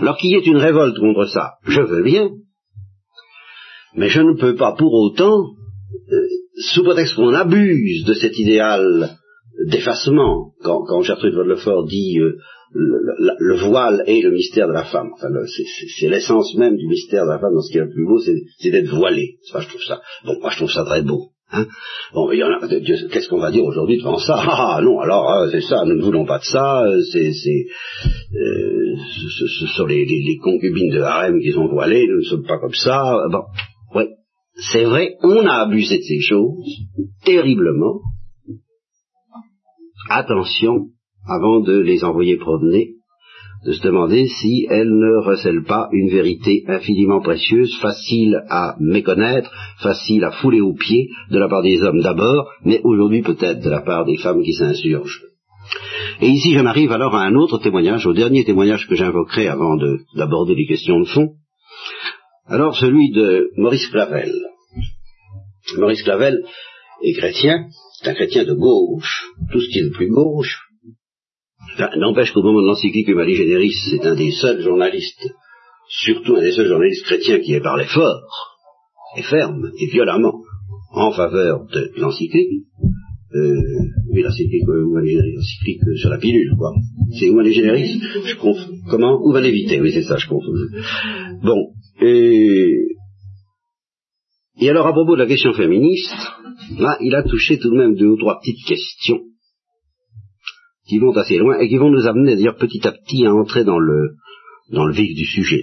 [0.00, 2.30] Alors qu'il y ait une révolte contre ça, je veux bien,
[3.94, 5.54] mais je ne peux pas pour autant,
[6.10, 6.26] euh,
[6.74, 9.18] sous prétexte qu'on abuse de cet idéal
[9.66, 12.36] d'effacement, quand, quand Gertrude Lefort dit euh,
[12.74, 15.10] le, voile est le mystère de la femme.
[15.14, 15.28] Enfin,
[15.98, 17.54] c'est l'essence même du mystère de la femme.
[17.54, 19.36] Dans ce qui est le plus beau, c'est d'être voilé.
[19.50, 20.00] Ça, je trouve ça.
[20.24, 21.28] Bon, moi, je trouve ça très beau.
[21.54, 21.66] Hein
[22.14, 22.66] bon, il y en a.
[22.66, 24.36] Qu'est-ce qu'on va dire aujourd'hui devant ça?
[24.38, 25.84] Ah non, alors ah, c'est ça.
[25.84, 26.84] Nous ne voulons pas de ça.
[27.12, 27.66] C'est, c'est,
[28.34, 28.96] euh,
[29.58, 32.06] ce, sont les, concubines de harem qui sont voilées.
[32.08, 33.02] Nous ne sommes pas comme ça.
[33.30, 33.42] Bon,
[33.94, 34.08] ouais,
[34.72, 35.16] c'est vrai.
[35.22, 36.64] On a abusé de ces choses
[37.24, 38.00] terriblement.
[40.08, 40.88] Attention,
[41.26, 42.94] avant de les envoyer promener
[43.64, 49.52] de se demander si elle ne recèle pas une vérité infiniment précieuse, facile à méconnaître,
[49.80, 53.70] facile à fouler aux pieds, de la part des hommes d'abord, mais aujourd'hui peut-être de
[53.70, 55.22] la part des femmes qui s'insurgent.
[56.20, 59.76] Et ici j'en arrive alors à un autre témoignage, au dernier témoignage que j'invoquerai avant
[60.16, 61.34] d'aborder les questions de fond,
[62.46, 64.32] alors celui de Maurice Clavel.
[65.78, 66.42] Maurice Clavel
[67.04, 70.58] est chrétien, c'est un chrétien de gauche, tout ce qui est le plus gauche,
[71.96, 75.26] N'empêche qu'au moment de l'encyclique Humani Generis, c'est un des seuls journalistes,
[75.88, 78.20] surtout un des seuls journalistes chrétiens qui ait parlé fort,
[79.16, 80.42] et ferme, et violemment,
[80.92, 82.66] en faveur de l'encyclique.
[83.34, 83.62] Euh,
[84.10, 86.74] oui, Generis, l'encyclique sur la pilule, quoi.
[87.18, 88.58] C'est Humani Generis, je conf...
[88.90, 89.18] comment?
[89.26, 90.52] Humani éviter, oui, c'est ça, je confonds.
[91.42, 91.68] Bon,
[92.02, 92.88] et...
[94.60, 96.14] Et alors, à propos de la question féministe,
[96.78, 99.20] là, il a touché tout de même deux ou trois petites questions
[100.86, 103.64] qui vont assez loin et qui vont nous amener d'ailleurs petit à petit à entrer
[103.64, 104.14] dans le,
[104.70, 105.62] dans le vif du sujet,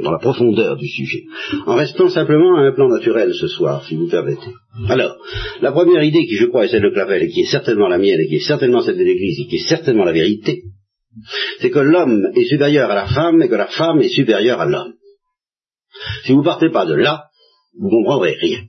[0.00, 1.24] dans la profondeur du sujet,
[1.66, 4.52] en restant simplement à un plan naturel ce soir, si vous permettez.
[4.88, 5.16] Alors,
[5.60, 7.98] la première idée qui je crois est celle de Clavel et qui est certainement la
[7.98, 10.62] mienne et qui est certainement celle de l'Église et qui est certainement la vérité,
[11.60, 14.66] c'est que l'homme est supérieur à la femme et que la femme est supérieure à
[14.66, 14.94] l'homme.
[16.24, 17.24] Si vous partez pas de là,
[17.78, 18.60] vous comprendrez rien.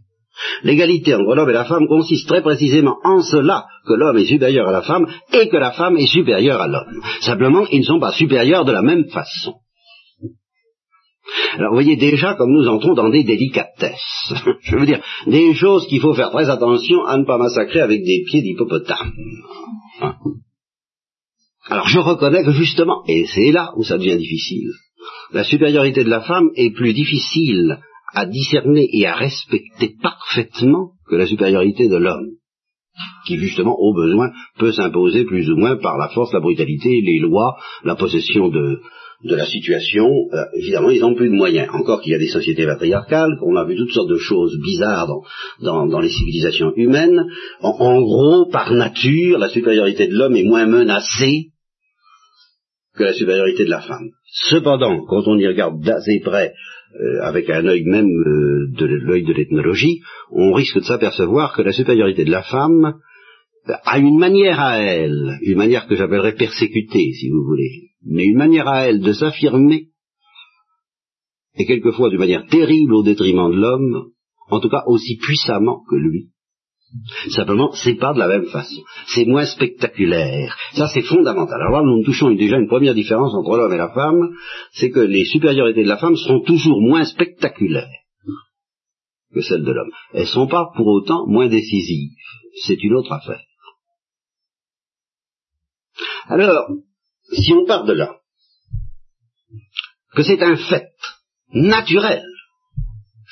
[0.63, 4.67] L'égalité entre l'homme et la femme consiste très précisément en cela que l'homme est supérieur
[4.67, 7.02] à la femme et que la femme est supérieure à l'homme.
[7.22, 9.56] Simplement, ils ne sont pas supérieurs de la même façon.
[11.54, 14.34] Alors vous voyez déjà comme nous entrons dans des délicatesses.
[14.63, 18.04] Je veux dire, des choses qu'il faut faire très attention à ne pas massacrer avec
[18.04, 19.13] des pieds d'hippopotame.
[21.69, 24.69] Alors je reconnais que justement, et c'est là où ça devient difficile,
[25.32, 27.80] la supériorité de la femme est plus difficile
[28.13, 32.32] à discerner et à respecter parfaitement que la supériorité de l'homme,
[33.26, 37.19] qui justement, au besoin, peut s'imposer plus ou moins par la force, la brutalité, les
[37.19, 38.80] lois, la possession de,
[39.23, 40.06] de la situation.
[40.34, 41.69] Euh, évidemment, ils n'ont plus de moyens.
[41.73, 45.08] Encore qu'il y a des sociétés patriarcales, qu'on a vu toutes sortes de choses bizarres
[45.62, 47.23] dans, dans, les civilisations humaines.
[47.62, 51.47] En, en, gros, par nature, la supériorité de l'homme est moins menacée
[52.95, 54.10] que la supériorité de la femme.
[54.49, 56.54] Cependant, quand on y regarde d'assez près
[56.99, 60.01] euh, avec un œil même euh, de l'œil de l'ethnologie,
[60.32, 62.99] on risque de s'apercevoir que la supériorité de la femme
[63.65, 68.38] a une manière à elle, une manière que j'appellerais persécutée, si vous voulez, mais une
[68.38, 69.88] manière à elle de s'affirmer,
[71.56, 74.12] et quelquefois d'une manière terrible au détriment de l'homme,
[74.49, 76.33] en tout cas aussi puissamment que lui,
[77.29, 78.82] Simplement, c'est pas de la même façon.
[79.08, 80.56] C'est moins spectaculaire.
[80.73, 81.60] Ça, c'est fondamental.
[81.60, 84.29] Alors là, nous touchons déjà une première différence entre l'homme et la femme,
[84.73, 87.89] c'est que les supériorités de la femme sont toujours moins spectaculaires
[89.34, 89.91] que celles de l'homme.
[90.13, 92.12] Elles sont pas pour autant moins décisives.
[92.63, 93.41] C'est une autre affaire.
[96.27, 96.69] Alors,
[97.32, 98.17] si on part de là,
[100.15, 100.91] que c'est un fait
[101.53, 102.23] naturel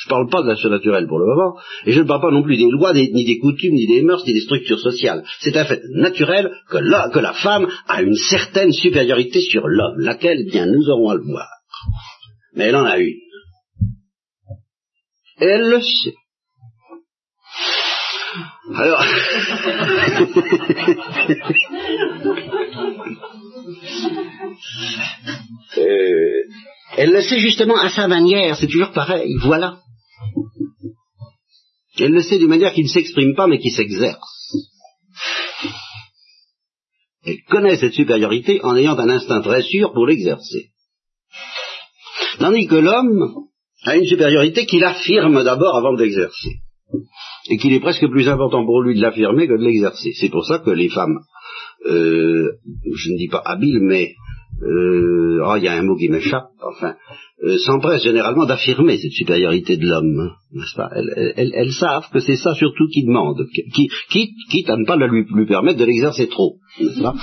[0.01, 2.31] je ne parle pas de la surnaturelle pour le moment, et je ne parle pas
[2.31, 5.23] non plus des lois, ni des coutumes, ni des mœurs, ni des structures sociales.
[5.41, 9.99] C'est un fait naturel que la, que la femme a une certaine supériorité sur l'homme,
[9.99, 11.47] laquelle, bien, nous aurons à le voir.
[12.55, 13.19] Mais elle en a une.
[15.39, 16.15] Et elle le sait.
[18.73, 19.03] Alors,
[25.77, 26.43] euh,
[26.97, 29.77] elle le sait justement à sa manière, c'est toujours pareil, voilà.
[31.99, 34.55] Elle le sait d'une manière qui ne s'exprime pas mais qui s'exerce.
[37.23, 40.69] Elle connaît cette supériorité en ayant un instinct très sûr pour l'exercer.
[42.39, 43.45] Tandis que l'homme
[43.83, 46.61] a une supériorité qu'il affirme d'abord avant de l'exercer.
[47.49, 50.13] Et qu'il est presque plus important pour lui de l'affirmer que de l'exercer.
[50.13, 51.19] C'est pour ça que les femmes,
[51.85, 52.51] euh,
[52.93, 54.13] je ne dis pas habiles, mais
[54.61, 56.95] euh, oh, il y a un mot qui m'échappe, enfin,
[57.43, 60.89] euh, s'empressent généralement d'affirmer cette supériorité de l'homme, n'est-ce pas?
[61.35, 63.89] Elles, savent que c'est ça surtout qui demande, qui,
[64.49, 67.15] quitte, à ne pas lui, lui permettre de l'exercer trop, n'est-ce pas?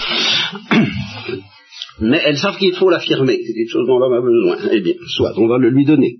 [2.00, 4.70] Mais elles savent qu'il faut l'affirmer, c'est quelque chose dont l'homme a besoin.
[4.72, 6.18] Eh bien, soit, on va le lui donner.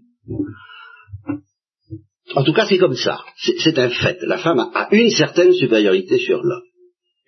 [2.35, 3.21] En tout cas, c'est comme ça.
[3.37, 4.19] C'est un fait.
[4.23, 6.68] La femme a une certaine supériorité sur l'homme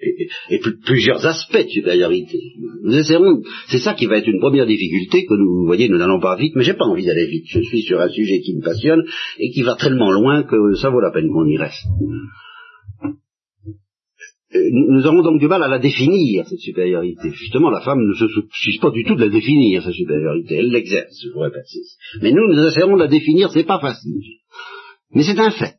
[0.03, 2.39] et, plusieurs aspects de supériorité.
[2.83, 5.99] Nous essaierons, c'est ça qui va être une première difficulté que nous, vous voyez, nous
[5.99, 7.45] n'allons pas vite, mais j'ai pas envie d'aller vite.
[7.47, 9.03] Je suis sur un sujet qui me passionne
[9.39, 11.87] et qui va tellement loin que ça vaut la peine qu'on y reste.
[14.53, 17.31] Euh, nous aurons donc du mal à la définir, cette supériorité.
[17.31, 20.57] Justement, la femme ne se soucie pas du tout de la définir, cette supériorité.
[20.57, 21.67] Elle l'exerce, je vous répète.
[22.21, 24.21] Mais nous, nous essaierons de la définir, c'est pas facile.
[25.13, 25.77] Mais c'est un fait.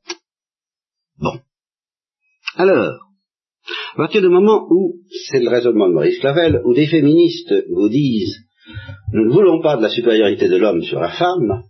[1.20, 1.38] Bon.
[2.56, 3.11] Alors,
[3.94, 4.96] À partir du moment où,
[5.30, 8.38] c'est le raisonnement de Maurice Clavel, où des féministes vous disent
[9.14, 11.64] nous ne voulons pas de la supériorité de l'homme sur la femme,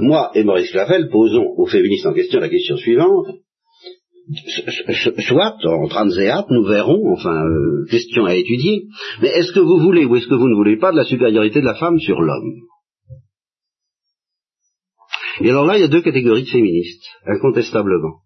[0.00, 3.28] moi et Maurice Clavel posons aux féministes en question la question suivante.
[5.18, 8.84] Soit, en transéat, nous verrons, enfin, euh, question à étudier,
[9.20, 11.60] mais est-ce que vous voulez ou est-ce que vous ne voulez pas de la supériorité
[11.60, 12.54] de la femme sur l'homme?
[15.42, 18.23] Et alors là, il y a deux catégories de féministes, incontestablement.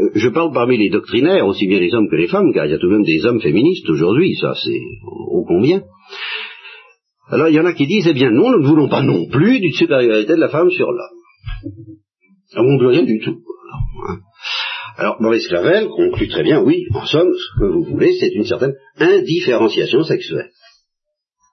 [0.00, 2.72] Euh, je parle parmi les doctrinaires, aussi bien les hommes que les femmes, car il
[2.72, 5.82] y a tout de même des hommes féministes aujourd'hui, ça c'est ô combien.
[7.28, 9.26] Alors il y en a qui disent, eh bien non, nous ne voulons pas non
[9.28, 11.74] plus d'une supériorité de la femme sur l'homme.
[12.56, 13.38] On ne veut rien du tout.
[14.08, 14.18] Hein.
[14.96, 18.44] Alors, Maurice Clavel conclut très bien, oui, en somme, ce que vous voulez, c'est une
[18.44, 20.50] certaine indifférenciation sexuelle.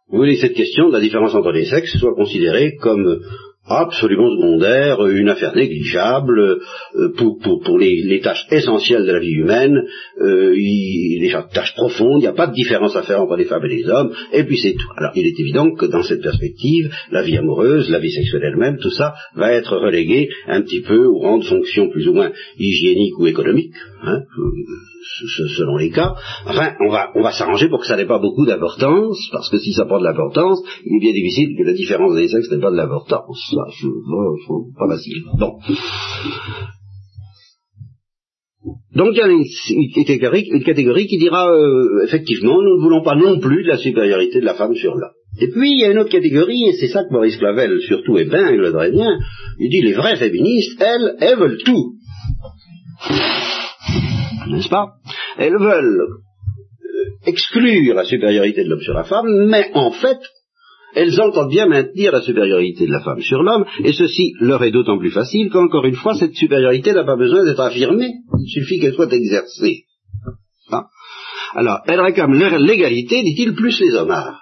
[0.10, 3.21] Vous voulez que cette question de la différence entre les sexes soit considérée comme
[3.67, 9.19] absolument secondaire, une affaire négligeable euh, pour, pour, pour les, les, tâches essentielles de la
[9.19, 9.84] vie humaine,
[10.21, 13.65] euh, les tâches profondes, il n'y a pas de différence à faire entre les femmes
[13.65, 14.88] et les hommes, et puis c'est tout.
[14.95, 18.77] Alors il est évident que dans cette perspective, la vie amoureuse, la vie sexuelle elle-même,
[18.77, 22.32] tout ça va être relégué un petit peu au rang de fonction plus ou moins
[22.58, 24.21] hygiénique ou économique, hein,
[25.56, 26.15] selon les cas.
[26.45, 29.58] Enfin, on va, on va s'arranger pour que ça n'ait pas beaucoup d'importance, parce que
[29.58, 32.60] si ça prend de l'importance, il est bien difficile que la différence des sexes n'ait
[32.60, 33.57] pas de l'importance
[38.96, 39.43] Donc il y a une,
[40.63, 44.46] catégorie, qui dira euh, effectivement nous ne voulons pas non plus de la supériorité de
[44.46, 45.12] la femme sur l'homme.
[45.39, 48.17] Et puis il y a une autre catégorie, et c'est ça que Maurice Clavel surtout
[48.17, 49.17] épingle très bien,
[49.60, 51.93] il dit les vraies féministes, elles, elles veulent tout.
[54.50, 54.93] N'est-ce pas?
[55.38, 60.17] Elles veulent euh, exclure la supériorité de l'homme sur la femme, mais en fait
[60.97, 64.71] elles entendent bien maintenir la supériorité de la femme sur l'homme, et ceci leur est
[64.71, 68.79] d'autant plus facile qu'encore une fois, cette supériorité n'a pas besoin d'être affirmée, il suffit
[68.79, 69.83] qu'elle soit exercée.
[70.71, 70.86] Hein?
[71.53, 74.33] Alors, elles réclament l'égalité, dit-il, plus les hommages.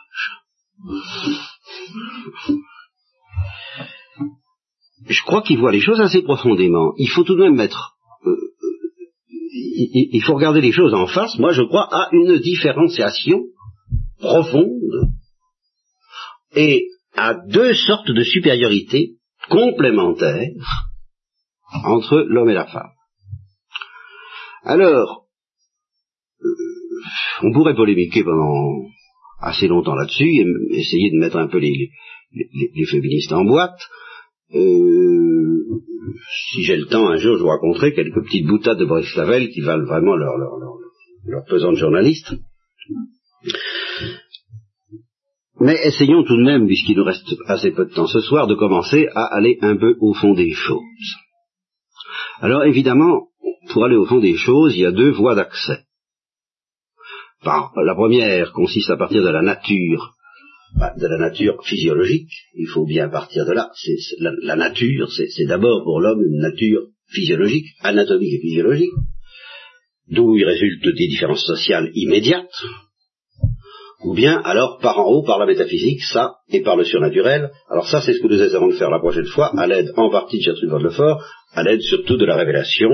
[5.07, 6.93] Je crois qu'il voit les choses assez profondément.
[6.97, 7.95] Il faut tout de même mettre...
[8.25, 8.69] Euh, euh,
[10.13, 11.37] il faut regarder les choses en face.
[11.37, 13.41] Moi, je crois à une différenciation
[14.19, 15.14] profonde
[16.55, 19.15] et à deux sortes de supériorité
[19.49, 20.49] complémentaires
[21.83, 22.91] entre l'homme et la femme.
[24.63, 25.25] Alors,
[26.41, 26.47] euh,
[27.43, 28.87] on pourrait polémiquer pendant
[29.39, 31.91] assez longtemps là-dessus et essayer de mettre un peu les,
[32.89, 33.79] féministes en boîte.
[34.53, 35.63] Euh,
[36.51, 39.49] si j'ai le temps, un jour, je vous raconterai quelques petites boutades de Boris Clavel
[39.49, 40.73] qui valent vraiment leur, leur, leur,
[41.25, 42.33] leur pesant de journaliste.
[45.59, 48.55] Mais essayons tout de même, puisqu'il nous reste assez peu de temps ce soir, de
[48.55, 51.15] commencer à aller un peu au fond des choses.
[52.41, 53.27] Alors évidemment,
[53.69, 55.85] pour aller au fond des choses, il y a deux voies d'accès.
[57.43, 60.15] La première consiste à partir de la nature,
[60.77, 62.31] bah, de la nature physiologique.
[62.55, 63.71] Il faut bien partir de là.
[64.19, 68.91] la, la, nature, c'est d'abord pour l'homme une nature physiologique, anatomique et physiologique,
[70.09, 72.63] d'où il résulte des différences sociales immédiates,
[74.03, 77.49] ou bien alors par en haut, par la métaphysique, ça, et par le surnaturel.
[77.69, 80.09] Alors ça, c'est ce que nous essaierons de faire la prochaine fois, à l'aide en
[80.09, 82.89] partie de Gertrude Van Lefort, à l'aide surtout de la révélation.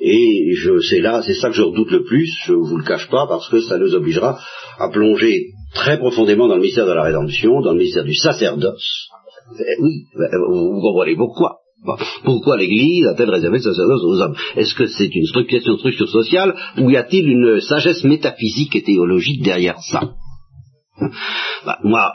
[0.00, 3.08] Et je, c'est là, c'est ça que je redoute le plus, je vous le cache
[3.08, 4.38] pas, parce que ça nous obligera
[4.78, 9.08] à plonger très profondément dans le mystère de la rédemption, dans le mystère du sacerdoce.
[9.58, 11.58] Eh oui, vous comprenez pourquoi?
[12.24, 14.36] Pourquoi l'Église a-t-elle réservé le sacerdoce aux hommes?
[14.56, 18.82] Est-ce que c'est une structure, une structure sociale ou y a-t-il une sagesse métaphysique et
[18.82, 20.12] théologique derrière ça?
[21.64, 22.14] Bah, moi,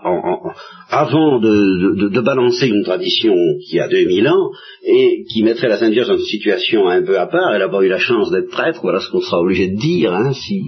[0.90, 3.34] avant de, balancer une tradition
[3.68, 4.52] qui a 2000 ans
[4.84, 7.70] et qui mettrait la Sainte Vierge dans une situation un peu à part, elle n'a
[7.70, 10.62] pas eu la chance d'être prêtre, voilà ce qu'on sera obligé de dire, hein, si,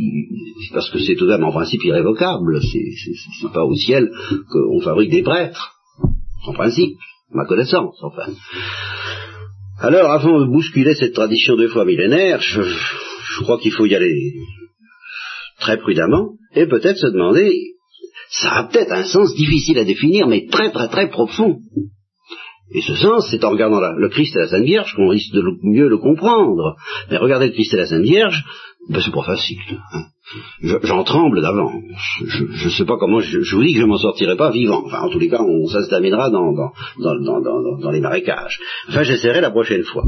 [0.73, 4.09] parce que c'est tout de même en principe irrévocable, c'est pas au ciel
[4.49, 5.75] qu'on fabrique des prêtres,
[6.47, 6.97] en principe,
[7.31, 8.31] ma connaissance, enfin.
[9.81, 13.95] Alors, avant de bousculer cette tradition deux fois millénaire, je, je crois qu'il faut y
[13.95, 14.33] aller
[15.59, 17.75] très prudemment et peut-être se demander
[18.29, 21.59] ça a peut-être un sens difficile à définir, mais très très très profond.
[22.71, 25.41] Et ce sens, c'est en regardant le Christ et la Sainte Vierge qu'on risque de
[25.63, 26.75] mieux le comprendre.
[27.09, 28.43] Mais regarder le Christ et la Sainte Vierge,
[28.89, 29.57] ben c'est pas facile.
[29.91, 30.03] Hein.
[30.83, 31.73] J'en tremble d'avance.
[32.27, 34.83] Je ne sais pas comment, je, vous dis que je m'en sortirai pas vivant.
[34.85, 36.53] Enfin, en tous les cas, on, ça se terminera dans,
[36.99, 38.59] dans, les marécages.
[38.87, 40.03] Enfin, j'essaierai la prochaine fois.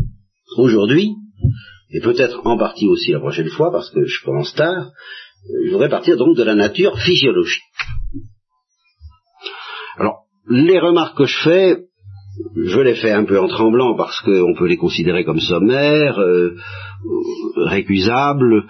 [0.57, 1.09] Aujourd'hui,
[1.91, 4.91] et peut-être en partie aussi la prochaine fois, parce que je pense tard,
[5.65, 7.63] je voudrais partir donc de la nature physiologique.
[9.98, 11.78] Alors, les remarques que je fais,
[12.56, 16.56] je les fais un peu en tremblant parce qu'on peut les considérer comme sommaires, euh,
[17.58, 18.66] récusables.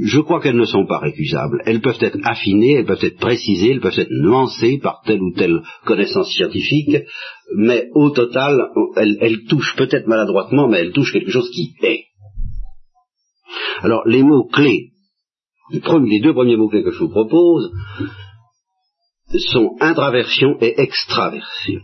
[0.00, 1.62] Je crois qu'elles ne sont pas récusables.
[1.64, 5.32] Elles peuvent être affinées, elles peuvent être précisées, elles peuvent être nuancées par telle ou
[5.32, 6.96] telle connaissance scientifique,
[7.56, 8.58] mais au total,
[8.96, 12.04] elles, elles touchent peut-être maladroitement, mais elles touchent quelque chose qui est.
[13.82, 14.90] Alors, les mots clés,
[15.70, 15.80] les
[16.20, 17.70] deux premiers mots clés que je vous propose,
[19.32, 21.80] sont intraversion et extraversion.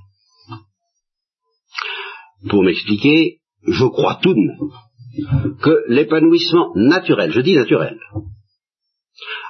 [2.48, 7.98] Pour m'expliquer, je crois tout de même que l'épanouissement naturel, je dis naturel,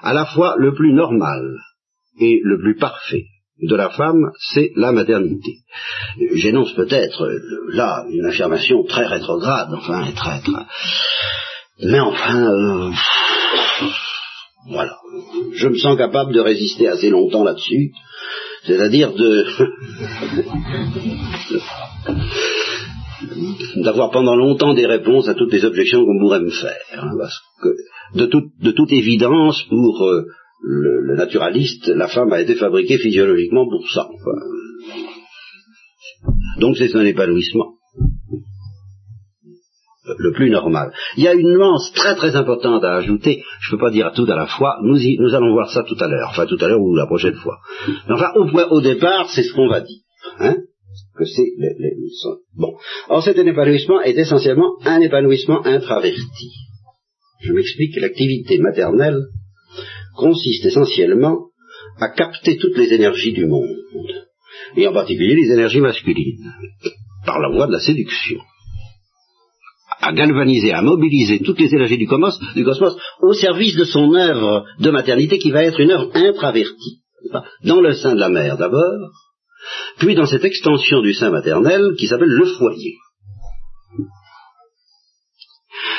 [0.02, 1.42] à la fois le plus normal
[2.18, 3.26] et le plus parfait
[3.62, 5.58] de la femme, c'est la maternité.
[6.34, 7.28] J'énonce peut-être
[7.68, 10.66] là une affirmation très rétrograde, enfin très très.
[11.82, 12.90] Mais enfin, euh,
[14.68, 14.96] voilà.
[15.54, 17.92] Je me sens capable de résister assez longtemps là-dessus,
[18.64, 19.44] c'est-à-dire de
[23.82, 26.80] d'avoir pendant longtemps des réponses à toutes les objections qu'on pourrait me faire.
[26.94, 27.68] Hein, parce que
[28.18, 28.26] de,
[28.72, 30.26] toute évidence, pour euh,
[30.62, 34.08] le, naturaliste, la femme a été fabriquée physiologiquement pour ça.
[36.58, 37.79] Donc c'est un épanouissement
[40.18, 40.92] le plus normal.
[41.16, 44.12] Il y a une nuance très très importante à ajouter, je ne peux pas dire
[44.14, 44.96] tout à la fois, nous,
[45.34, 47.58] allons voir ça tout à l'heure, enfin tout à l'heure ou la prochaine fois.
[48.08, 48.46] Mais enfin, au,
[48.76, 50.00] au départ, c'est ce qu'on va dire.
[50.38, 50.56] Hein?
[51.16, 51.72] Que c'est les,
[52.56, 52.72] bon.
[53.08, 56.50] Or, cet épanouissement est essentiellement un épanouissement intraverti.
[57.42, 59.20] Je m'explique que l'activité maternelle
[60.16, 61.46] consiste essentiellement
[62.00, 63.76] à capter toutes les énergies du monde,
[64.76, 66.52] et en particulier les énergies masculines,
[67.24, 68.40] par la voie de la séduction
[70.00, 74.14] à galvaniser, à mobiliser toutes les énergies du cosmos, du cosmos au service de son
[74.14, 77.00] œuvre de maternité qui va être une œuvre intravertie.
[77.64, 79.10] Dans le sein de la mère d'abord,
[79.98, 82.96] puis dans cette extension du sein maternel qui s'appelle le foyer.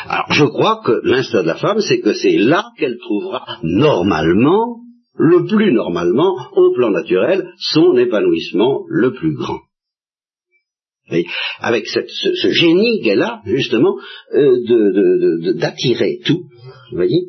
[0.08, 4.78] Alors je crois que l'instinct de la femme, c'est que c'est là qu'elle trouvera normalement,
[5.14, 9.60] le plus normalement, au plan naturel, son épanouissement le plus grand
[11.60, 13.96] avec ce, génie qu'elle a, justement,
[14.34, 16.44] euh, d'attirer tout,
[16.92, 17.28] vous voyez,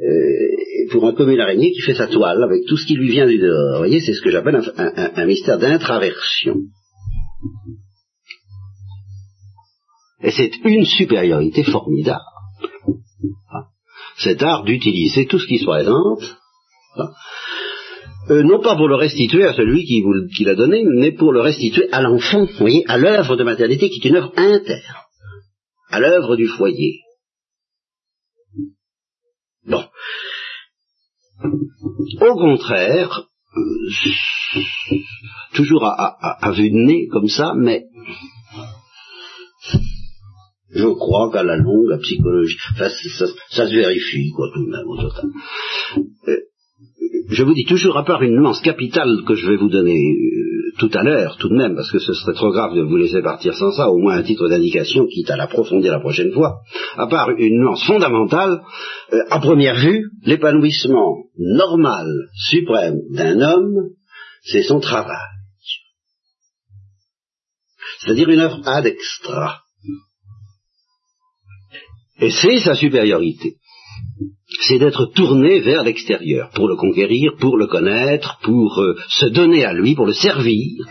[0.00, 3.26] euh, pour un commun araignée qui fait sa toile avec tout ce qui lui vient
[3.26, 3.72] du dehors.
[3.72, 6.56] Vous voyez, c'est ce que j'appelle un, mystère d'intraversion.
[10.22, 12.20] Et c'est une supériorité formidable.
[13.52, 13.64] Hein.
[14.18, 16.36] Cet art d'utiliser tout ce qui se présente.
[18.30, 21.90] Euh, non pas pour le restituer à celui qui, l'a donné, mais pour le restituer
[21.90, 24.94] à l'enfant, voyez, à l'œuvre de maternité qui est une œuvre interne,
[25.88, 27.00] à l'œuvre du foyer.
[29.66, 29.84] Bon.
[32.20, 33.26] Au contraire,
[33.56, 34.60] euh,
[35.54, 37.86] toujours à, vue de nez comme ça, mais
[40.72, 44.96] je crois qu'à la longue, la psychologie, ça, se vérifie, quoi, tout de même, au
[44.96, 45.30] total.
[46.28, 46.49] Euh,
[47.30, 50.72] je vous dis toujours, à part une nuance capitale que je vais vous donner euh,
[50.78, 53.22] tout à l'heure, tout de même, parce que ce serait trop grave de vous laisser
[53.22, 56.60] partir sans ça, au moins un titre d'indication, quitte à l'approfondir la prochaine fois,
[56.96, 58.62] à part une nuance fondamentale,
[59.12, 63.90] euh, à première vue, l'épanouissement normal, suprême d'un homme,
[64.42, 65.16] c'est son travail.
[68.00, 69.60] C'est-à-dire une œuvre ad extra.
[72.20, 73.56] Et c'est sa supériorité
[74.60, 79.64] c'est d'être tourné vers l'extérieur, pour le conquérir, pour le connaître, pour euh, se donner
[79.64, 80.84] à lui, pour le servir.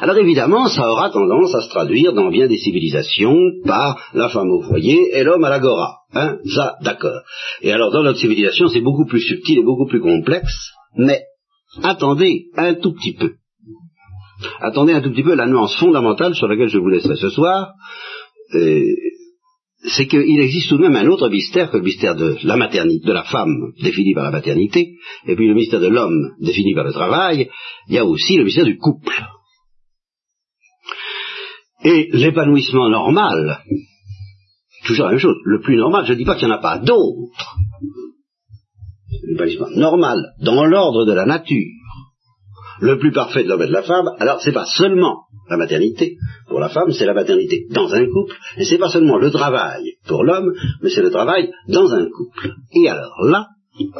[0.00, 3.36] Alors évidemment, ça aura tendance à se traduire dans bien des civilisations
[3.66, 5.98] par la femme au foyer et l'homme à l'agora.
[6.14, 7.20] Hein ça, d'accord.
[7.62, 11.22] Et alors dans notre civilisation, c'est beaucoup plus subtil et beaucoup plus complexe, mais
[11.82, 13.34] attendez un tout petit peu.
[14.60, 17.74] Attendez un tout petit peu la nuance fondamentale sur laquelle je vous laisserai ce soir.
[19.82, 23.06] C'est qu'il existe tout de même un autre mystère que le mystère de la maternité,
[23.06, 26.84] de la femme définie par la maternité, et puis le mystère de l'homme défini par
[26.84, 27.48] le travail,
[27.88, 29.14] il y a aussi le mystère du couple.
[31.82, 33.62] Et l'épanouissement normal,
[34.84, 36.62] toujours la même chose, le plus normal, je ne dis pas qu'il n'y en a
[36.62, 37.56] pas d'autre,
[39.28, 41.72] l'épanouissement normal, dans l'ordre de la nature,
[42.80, 46.16] le plus parfait de l'homme et de la femme, alors c'est pas seulement la maternité
[46.48, 49.96] pour la femme, c'est la maternité dans un couple, et c'est pas seulement le travail
[50.06, 52.52] pour l'homme, mais c'est le travail dans un couple.
[52.72, 53.48] Et alors là,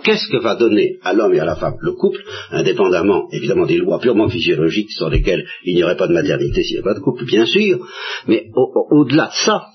[0.04, 3.78] qu'est-ce que va donner à l'homme et à la femme le couple, indépendamment évidemment des
[3.78, 6.94] lois purement physiologiques sur lesquelles il n'y aurait pas de maternité s'il n'y a pas
[6.94, 7.84] de couple, bien sûr,
[8.28, 8.46] mais
[8.90, 9.66] au-delà de ça,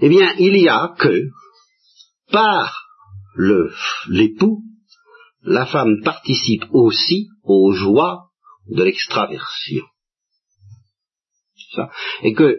[0.00, 1.22] eh bien, il y a que
[2.30, 2.74] par
[4.08, 4.62] l'époux,
[5.42, 8.24] la femme participe aussi aux joies,
[8.70, 9.84] de l'extraversion.
[12.22, 12.56] Et que euh,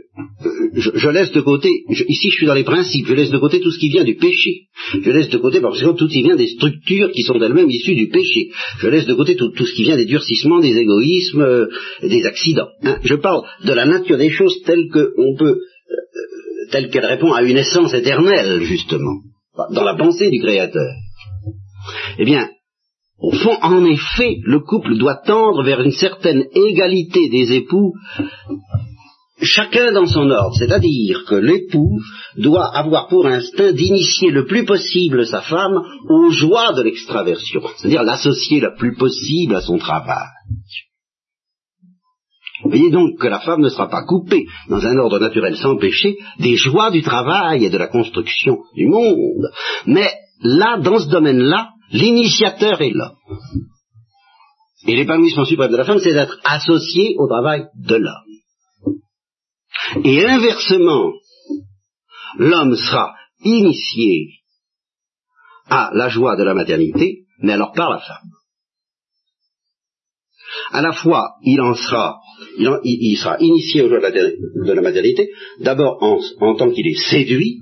[0.74, 3.72] je, laisse de côté, ici je suis dans les principes, je laisse de côté tout
[3.72, 4.68] ce qui vient du péché.
[4.94, 7.70] Je laisse de côté par exemple tout ce qui vient des structures qui sont elles-mêmes
[7.70, 8.50] issues du péché.
[8.80, 11.68] Je laisse de côté tout, ce qui vient des durcissements, des égoïsmes, euh,
[12.02, 12.70] des accidents.
[12.84, 12.98] Hein.
[13.04, 17.44] Je parle de la nature des choses telles qu'on peut, euh, telle qu'elle répond à
[17.44, 19.22] une essence éternelle justement,
[19.72, 20.90] dans la pensée du Créateur.
[22.18, 22.50] Eh bien,
[23.22, 27.94] au fond, en effet, le couple doit tendre vers une certaine égalité des époux
[29.42, 32.00] chacun dans son ordre, c'est-à-dire que l'époux
[32.38, 38.04] doit avoir pour instinct d'initier le plus possible sa femme aux joies de l'extraversion, c'est-à-dire
[38.04, 40.28] l'associer le plus possible à son travail.
[42.66, 46.18] Voyez donc que la femme ne sera pas coupée, dans un ordre naturel sans péché,
[46.40, 49.50] des joies du travail et de la construction du monde.
[49.86, 50.12] Mais
[50.42, 53.14] là, dans ce domaine-là, l'initiateur est là.
[54.88, 58.29] Et l'épanouissement suprême de la femme, c'est d'être associé au travail de l'homme.
[60.04, 61.14] Et inversement,
[62.38, 64.28] l'homme sera initié
[65.68, 68.32] à la joie de la maternité, mais alors par la femme.
[70.72, 72.20] À la fois, il en sera,
[72.58, 77.60] il, sera initié aux joies de la, maternité, d'abord en tant qu'il est séduit,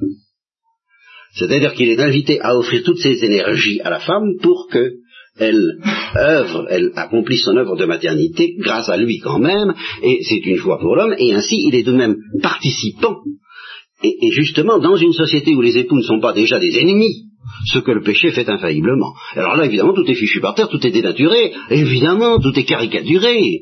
[1.35, 4.93] c'est-à-dire qu'il est invité à offrir toutes ses énergies à la femme pour que
[5.39, 5.79] elle
[6.15, 9.73] œuvre, elle accomplit son œuvre de maternité grâce à lui quand même,
[10.03, 13.17] et c'est une joie pour l'homme, et ainsi il est de même participant.
[14.03, 17.25] Et, justement, dans une société où les époux ne sont pas déjà des ennemis,
[17.73, 19.13] ce que le péché fait infailliblement.
[19.35, 23.61] Alors là, évidemment, tout est fichu par terre, tout est dénaturé, évidemment, tout est caricaturé.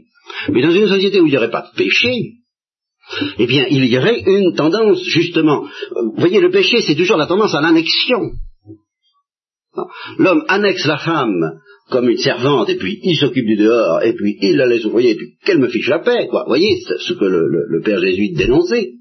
[0.50, 2.34] Mais dans une société où il n'y aurait pas de péché,
[3.38, 5.64] eh bien, il y aurait une tendance, justement.
[5.94, 8.32] Vous voyez, le péché, c'est toujours la tendance à l'annexion.
[10.18, 11.60] L'homme annexe la femme
[11.90, 15.12] comme une servante, et puis il s'occupe du dehors, et puis il la laisse ouvrier,
[15.12, 16.44] et puis qu'elle me fiche la paix, quoi.
[16.44, 18.94] Vous voyez ce que le, père jésuite dénonçait.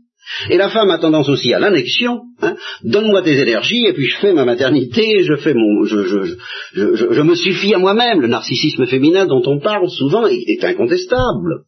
[0.49, 2.23] Et la femme a tendance aussi à l'annexion.
[2.41, 2.57] Hein.
[2.83, 6.35] Donne-moi tes énergies, et puis je fais ma maternité, je fais mon, je, je,
[6.75, 8.21] je, je me suffis à moi-même.
[8.21, 11.65] Le narcissisme féminin dont on parle souvent est, incontestable.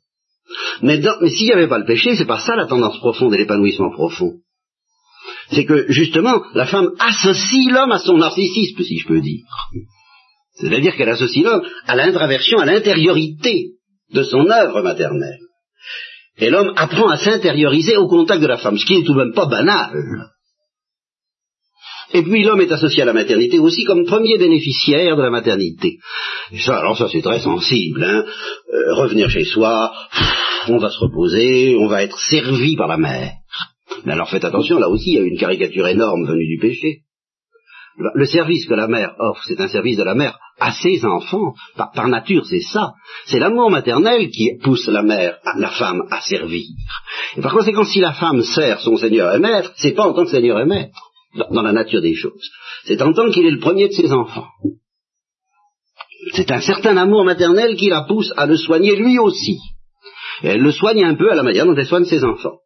[0.82, 3.38] Mais, mais s'il n'y avait pas le péché, c'est pas ça la tendance profonde et
[3.38, 4.34] l'épanouissement profond
[5.50, 9.44] c'est que justement la femme associe l'homme à son narcissisme, si je peux dire.
[10.56, 13.72] C'est-à-dire qu'elle associe l'homme à l'intraversion, à l'intériorité
[14.12, 15.38] de son œuvre maternelle.
[16.38, 19.18] Et l'homme apprend à s'intérioriser au contact de la femme, ce qui n'est tout de
[19.18, 19.92] même pas banal.
[22.12, 25.98] Et puis l'homme est associé à la maternité aussi comme premier bénéficiaire de la maternité.
[26.64, 28.04] ça, alors ça c'est très sensible.
[28.04, 28.24] Hein.
[28.72, 29.92] Euh, revenir chez soi,
[30.68, 33.32] on va se reposer, on va être servi par la mère.
[34.04, 37.05] Mais alors faites attention, là aussi il y a une caricature énorme venue du péché.
[37.98, 41.54] Le service que la mère offre, c'est un service de la mère à ses enfants.
[41.76, 42.92] Par, nature, c'est ça.
[43.24, 46.66] C'est l'amour maternel qui pousse la mère, la femme, à servir.
[47.36, 50.24] Et par conséquent, si la femme sert son Seigneur et Maître, c'est pas en tant
[50.24, 50.98] que Seigneur et Maître,
[51.50, 52.50] dans, la nature des choses.
[52.84, 54.48] C'est en tant qu'il est le premier de ses enfants.
[56.34, 59.58] C'est un certain amour maternel qui la pousse à le soigner lui aussi.
[60.42, 62.58] Et elle le soigne un peu à la manière dont elle soigne ses enfants.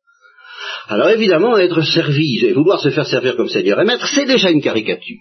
[0.91, 4.51] Alors évidemment, être servi et vouloir se faire servir comme Seigneur et Maître, c'est déjà
[4.51, 5.19] une caricature.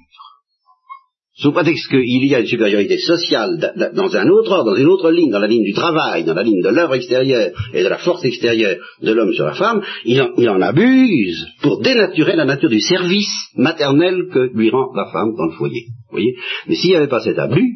[1.36, 5.12] Sous prétexte qu'il y a une supériorité sociale dans un autre ordre, dans une autre
[5.12, 8.00] ligne, dans la ligne du travail, dans la ligne de l'œuvre extérieure et de la
[8.00, 12.46] force extérieure de l'homme sur la femme, il en, il en, abuse pour dénaturer la
[12.46, 15.86] nature du service maternel que lui rend la femme dans le foyer.
[16.10, 16.36] Vous voyez?
[16.68, 17.76] Mais s'il n'y avait pas cet abus,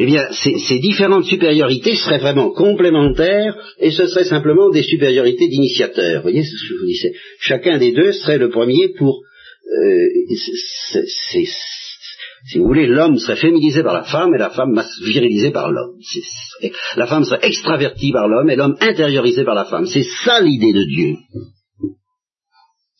[0.00, 6.18] eh bien, ces, différentes supériorités seraient vraiment complémentaires et ce serait simplement des supériorités d'initiateurs.
[6.18, 9.20] Vous voyez ce que je vous disais Chacun des deux serait le premier pour...
[9.66, 10.06] Euh,
[12.46, 15.96] si vous voulez, l'homme serait féminisé par la femme et la femme virilisée par l'homme.
[16.96, 19.86] La femme serait extravertie par l'homme et l'homme intériorisé par la femme.
[19.86, 21.16] C'est ça l'idée de Dieu.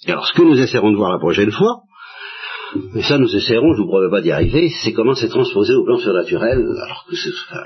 [0.07, 1.83] Alors, ce que nous essaierons de voir la prochaine fois,
[2.95, 5.85] mais ça, nous essaierons, je vous promets pas d'y arriver, c'est comment c'est transposé au
[5.85, 7.05] plan surnaturel, alors,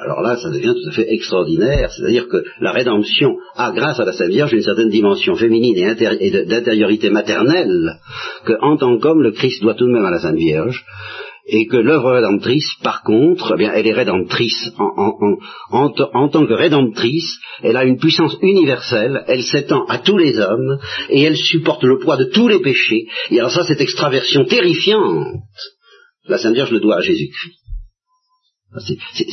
[0.01, 4.05] alors là, ça devient tout à fait extraordinaire, c'est-à-dire que la rédemption a, grâce à
[4.05, 7.99] la Sainte Vierge, une certaine dimension féminine et, d'intériorité maternelle,
[8.45, 10.85] que, en tant qu'homme, le Christ doit tout de même à la Sainte Vierge,
[11.47, 17.39] et que l'œuvre rédemptrice, par contre, eh bien, elle est rédemptrice en, tant que rédemptrice,
[17.63, 20.79] elle a une puissance universelle, elle s'étend à tous les hommes,
[21.09, 23.07] et elle supporte le poids de tous les péchés.
[23.31, 25.27] Et alors ça, cette extraversion terrifiante,
[26.29, 27.59] la Sainte Vierge le doit à Jésus-Christ.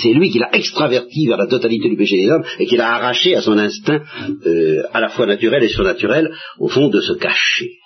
[0.01, 2.93] C'est lui qui l'a extraverti vers la totalité du péché des hommes et qui l'a
[2.95, 4.01] arraché à son instinct
[4.45, 6.29] euh, à la fois naturel et surnaturel,
[6.59, 7.78] au fond, de se cacher.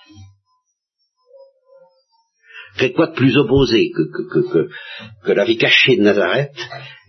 [2.76, 4.70] Faites quoi de plus opposé que, que, que,
[5.26, 6.56] que, la vie cachée de Nazareth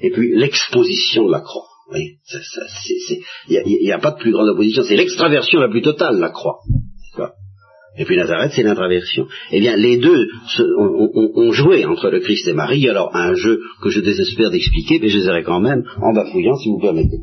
[0.00, 1.66] et puis l'exposition de la croix.
[1.94, 6.58] Il n'y a, pas de plus grande opposition, c'est l'extraversion la plus totale, la croix.
[7.96, 9.26] Et puis Nazareth, c'est l'intraversion.
[9.52, 10.26] Eh bien, les deux
[10.78, 15.08] ont, joué entre le Christ et Marie, alors un jeu que je désespère d'expliquer, mais
[15.08, 17.18] je les quand même en bafouillant, si vous permettez.